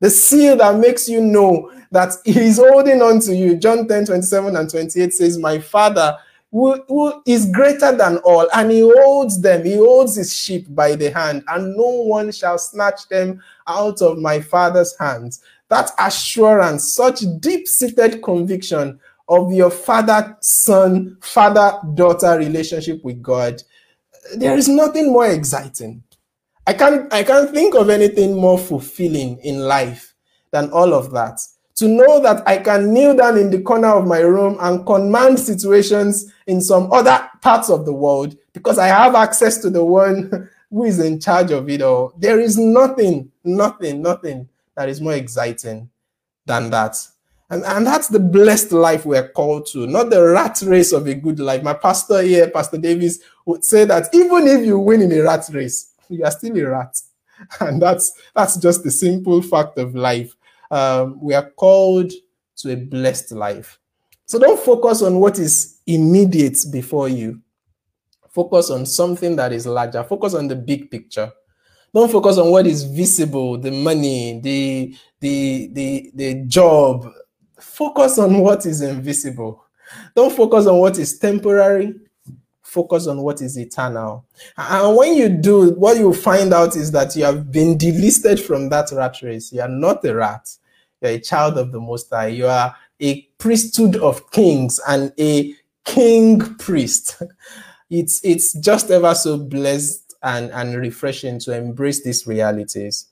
[0.00, 3.56] The seal that makes you know that he is holding on to you.
[3.56, 6.18] John 10 27 and 28 says, My Father
[6.54, 10.94] who, who is greater than all, and he holds them, he holds his sheep by
[10.94, 16.92] the hand, and no one shall snatch them out of my Father's hands that assurance,
[16.92, 18.98] such deep seated conviction
[19.28, 23.62] of your father son, father daughter relationship with God,
[24.36, 26.02] there is nothing more exciting.
[26.66, 30.14] I can't, I can't think of anything more fulfilling in life
[30.50, 31.40] than all of that.
[31.76, 35.40] To know that I can kneel down in the corner of my room and command
[35.40, 40.48] situations in some other parts of the world because I have access to the one
[40.70, 42.14] who is in charge of it all.
[42.16, 45.90] There is nothing, nothing, nothing that is more exciting
[46.46, 46.96] than that.
[47.50, 51.14] And, and that's the blessed life we're called to, not the rat race of a
[51.14, 51.62] good life.
[51.62, 55.48] My pastor here, Pastor Davis, would say that even if you win in a rat
[55.52, 57.00] race, you are still a rat.
[57.60, 60.34] And that's that's just the simple fact of life.
[60.70, 62.12] Um, we are called
[62.58, 63.78] to a blessed life.
[64.26, 67.40] So don't focus on what is immediate before you.
[68.30, 70.02] Focus on something that is larger.
[70.04, 71.30] Focus on the big picture.
[71.94, 77.08] Don't focus on what is visible, the money, the the the the job.
[77.60, 79.64] Focus on what is invisible.
[80.16, 81.94] Don't focus on what is temporary.
[82.62, 84.26] Focus on what is eternal.
[84.56, 88.70] And when you do, what you find out is that you have been delisted from
[88.70, 89.52] that rat race.
[89.52, 90.48] You are not a rat.
[91.00, 92.28] You're a child of the Most High.
[92.28, 97.22] You are a priesthood of kings and a king priest.
[97.90, 103.06] It's it's just ever so blessed and, and refreshing to embrace these realities.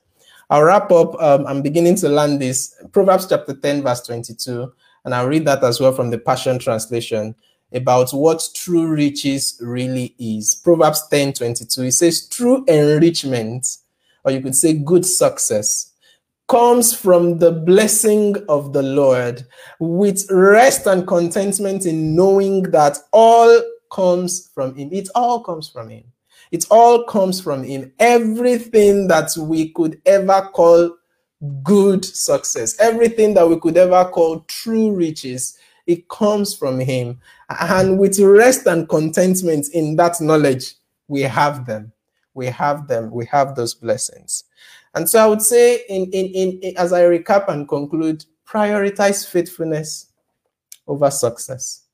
[0.50, 1.14] I'll wrap up.
[1.22, 2.74] Um, I'm beginning to learn this.
[2.92, 4.72] Proverbs chapter 10, verse 22,
[5.04, 7.34] and I'll read that as well from the Passion Translation
[7.72, 10.54] about what true riches really is.
[10.54, 13.78] Proverbs 10, 22, it says, True enrichment,
[14.24, 15.92] or you could say good success,
[16.48, 19.46] comes from the blessing of the Lord
[19.80, 24.90] with rest and contentment in knowing that all comes from Him.
[24.92, 26.11] It all comes from Him.
[26.52, 27.92] It all comes from Him.
[27.98, 30.96] Everything that we could ever call
[31.64, 37.18] good success, everything that we could ever call true riches, it comes from Him.
[37.48, 40.74] And with rest and contentment in that knowledge,
[41.08, 41.90] we have them.
[42.34, 43.10] We have them.
[43.10, 44.44] We have those blessings.
[44.94, 50.08] And so I would say, in, in, in, as I recap and conclude, prioritize faithfulness
[50.86, 51.84] over success.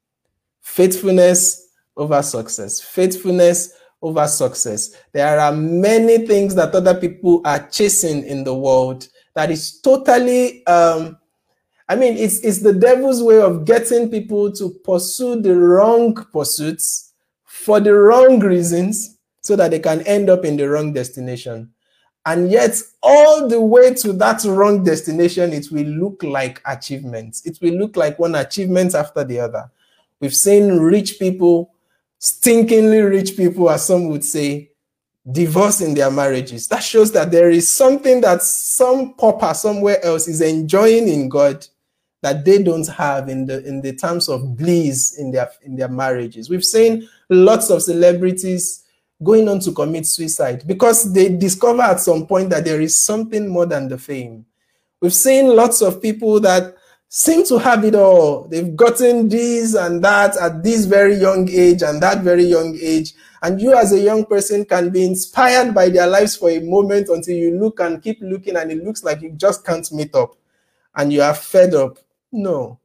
[0.60, 2.80] Faithfulness over success.
[2.80, 4.90] Faithfulness over success.
[5.12, 10.66] There are many things that other people are chasing in the world that is totally
[10.66, 11.18] um,
[11.88, 17.14] I mean, it's it's the devil's way of getting people to pursue the wrong pursuits
[17.44, 21.70] for the wrong reasons so that they can end up in the wrong destination.
[22.26, 27.46] And yet, all the way to that wrong destination, it will look like achievements.
[27.46, 29.70] It will look like one achievement after the other.
[30.20, 31.72] We've seen rich people
[32.20, 34.70] stinkingly rich people, as some would say,
[35.30, 36.68] divorce in their marriages.
[36.68, 41.66] That shows that there is something that some pauper somewhere else is enjoying in God
[42.22, 45.88] that they don't have in the in the terms of bliss in their in their
[45.88, 46.50] marriages.
[46.50, 48.84] We've seen lots of celebrities
[49.22, 53.48] going on to commit suicide because they discover at some point that there is something
[53.48, 54.46] more than the fame.
[55.00, 56.74] We've seen lots of people that
[57.08, 58.46] seem to have it all.
[58.48, 63.14] They've gotten this and that at this very young age and that very young age.
[63.42, 67.08] And you, as a young person, can be inspired by their lives for a moment
[67.08, 70.34] until you look and keep looking, and it looks like you just can't meet up
[70.96, 71.98] and you are fed up.
[72.32, 72.80] No.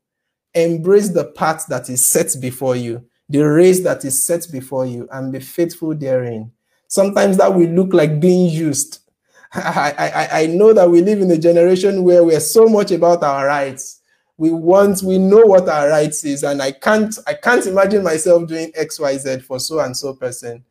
[0.54, 5.08] Embrace the path that is set before you, the race that is set before you,
[5.12, 6.52] and be faithful therein.
[6.88, 9.00] Sometimes that will look like being used.
[9.56, 13.24] I, I, I know that we live in a generation where we're so much about
[13.24, 14.02] our rights
[14.38, 18.48] we want we know what our rights is and i can't i can't imagine myself
[18.48, 20.64] doing xyz for so and so person.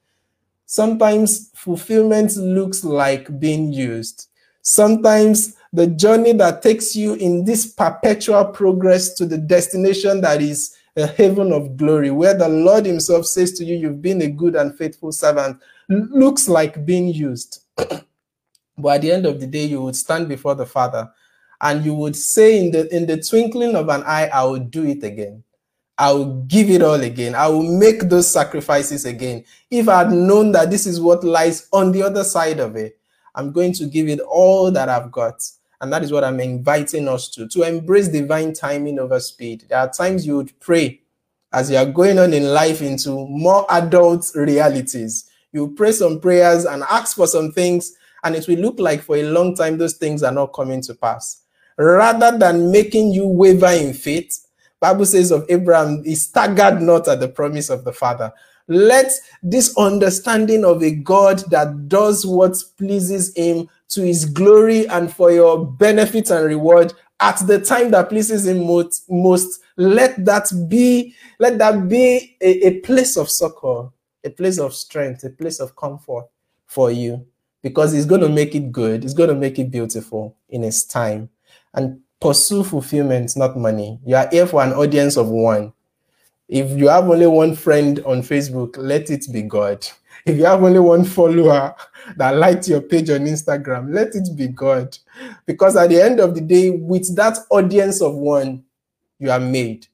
[0.72, 4.28] Sometimes fulfillment looks like being used.
[4.62, 10.74] Sometimes the journey that takes you in this perpetual progress to the destination that is
[10.96, 14.56] a heaven of glory where the lord himself says to you you've been a good
[14.56, 17.64] and faithful servant looks like being used.
[18.78, 21.12] But at the end of the day you would stand before the father
[21.62, 24.84] and you would say in the in the twinkling of an eye i will do
[24.84, 25.42] it again.
[25.98, 27.34] I will give it all again.
[27.34, 29.44] I will make those sacrifices again.
[29.70, 32.98] If i had known that this is what lies on the other side of it
[33.34, 35.42] i'm going to give it all that i've got.
[35.80, 39.64] And that is what i'm inviting us to to embrace divine timing over speed.
[39.68, 41.00] There are times you would pray
[41.52, 45.30] as you are going on in life into more adult realities.
[45.52, 47.92] You pray some prayers and ask for some things
[48.24, 50.94] and it will look like for a long time those things are not coming to
[50.94, 51.41] pass
[51.82, 54.46] rather than making you waver in faith
[54.80, 58.32] bible says of abraham he staggered not at the promise of the father.
[58.68, 59.12] Let
[59.42, 65.32] this understanding of a god that does what pleases him to his glory and for
[65.32, 71.14] your benefit and reward at the time that pleases him most, most let that be
[71.38, 73.90] let that be a, a place of succor
[74.24, 76.26] a place of strength a place of comfort
[76.66, 77.26] for you.
[77.62, 79.04] Because he's going to make it good.
[79.04, 81.28] He's going to make it beautiful in his time
[81.74, 83.98] and pursue fulfillment, not money.
[84.04, 85.72] You are here for an audience of one.
[86.48, 89.86] If you have only one friend on Facebook, let it be God.
[90.24, 91.74] If you have only one follower
[92.16, 94.96] that liked your page on Instagram, let it be God.
[95.46, 98.64] Because at the end of the day, with that audience of one,
[99.18, 99.86] you are made.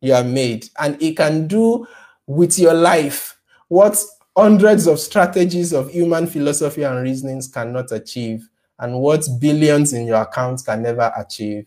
[0.00, 0.68] You are made.
[0.78, 1.86] And it can do
[2.26, 4.02] with your life what
[4.36, 8.48] hundreds of strategies of human philosophy and reasonings cannot achieve
[8.80, 11.66] and what billions in your account can never achieve.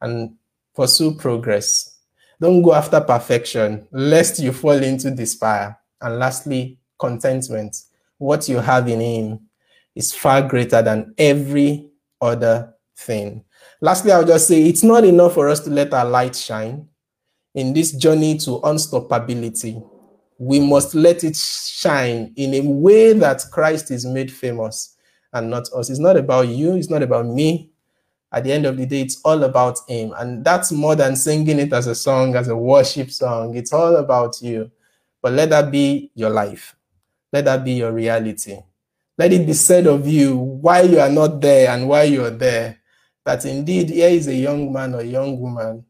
[0.00, 0.34] And
[0.74, 1.98] pursue progress.
[2.40, 5.78] Don't go after perfection, lest you fall into despair.
[6.00, 7.76] And lastly, contentment.
[8.16, 9.40] What you have in Him
[9.94, 13.44] is far greater than every other thing.
[13.82, 16.88] Lastly, I'll just say it's not enough for us to let our light shine
[17.54, 19.86] in this journey to unstoppability.
[20.38, 24.96] We must let it shine in a way that Christ is made famous
[25.32, 25.90] and not us.
[25.90, 27.70] It's not about you, it's not about me.
[28.32, 30.14] At the end of the day, it's all about Him.
[30.16, 33.56] And that's more than singing it as a song, as a worship song.
[33.56, 34.70] It's all about you.
[35.20, 36.76] But let that be your life,
[37.32, 38.58] let that be your reality.
[39.18, 42.30] Let it be said of you why you are not there and why you are
[42.30, 42.78] there.
[43.26, 45.84] That indeed, here is a young man or young woman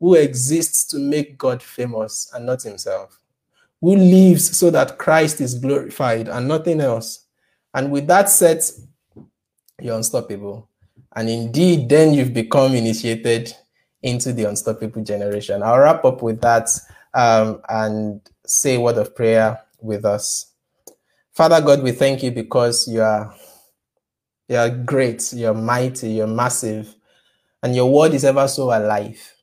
[0.00, 3.20] who exists to make God famous and not himself,
[3.80, 7.25] who lives so that Christ is glorified and nothing else
[7.76, 8.64] and with that set,
[9.82, 10.70] you're unstoppable.
[11.14, 13.54] And indeed, then you've become initiated
[14.02, 15.62] into the unstoppable generation.
[15.62, 16.70] I'll wrap up with that
[17.14, 20.52] um, and say a word of prayer with us.
[21.34, 23.34] Father God, we thank you because you are
[24.48, 26.94] you are great, you're mighty, you're massive,
[27.62, 29.34] and your word is ever so alive.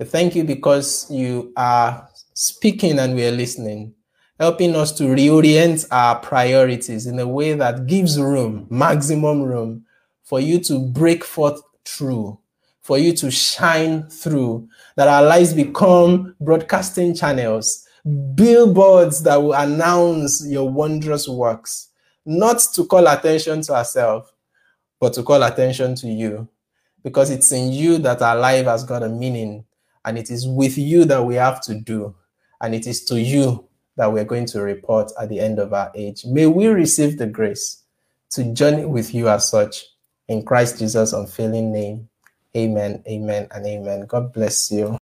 [0.00, 3.94] We thank you because you are speaking and we are listening
[4.40, 9.84] helping us to reorient our priorities in a way that gives room, maximum room,
[10.22, 12.38] for you to break forth through,
[12.80, 14.66] for you to shine through,
[14.96, 17.86] that our lives become broadcasting channels,
[18.34, 21.88] billboards that will announce your wondrous works,
[22.24, 24.32] not to call attention to ourselves,
[24.98, 26.48] but to call attention to you.
[27.04, 29.66] Because it's in you that our life has got a meaning,
[30.06, 32.14] and it is with you that we have to do,
[32.62, 33.66] and it is to you
[34.00, 36.24] that we're going to report at the end of our age.
[36.24, 37.82] May we receive the grace
[38.30, 39.84] to journey with you as such
[40.26, 42.08] in Christ Jesus' unfailing name.
[42.56, 44.06] Amen, amen, and amen.
[44.06, 44.96] God bless you.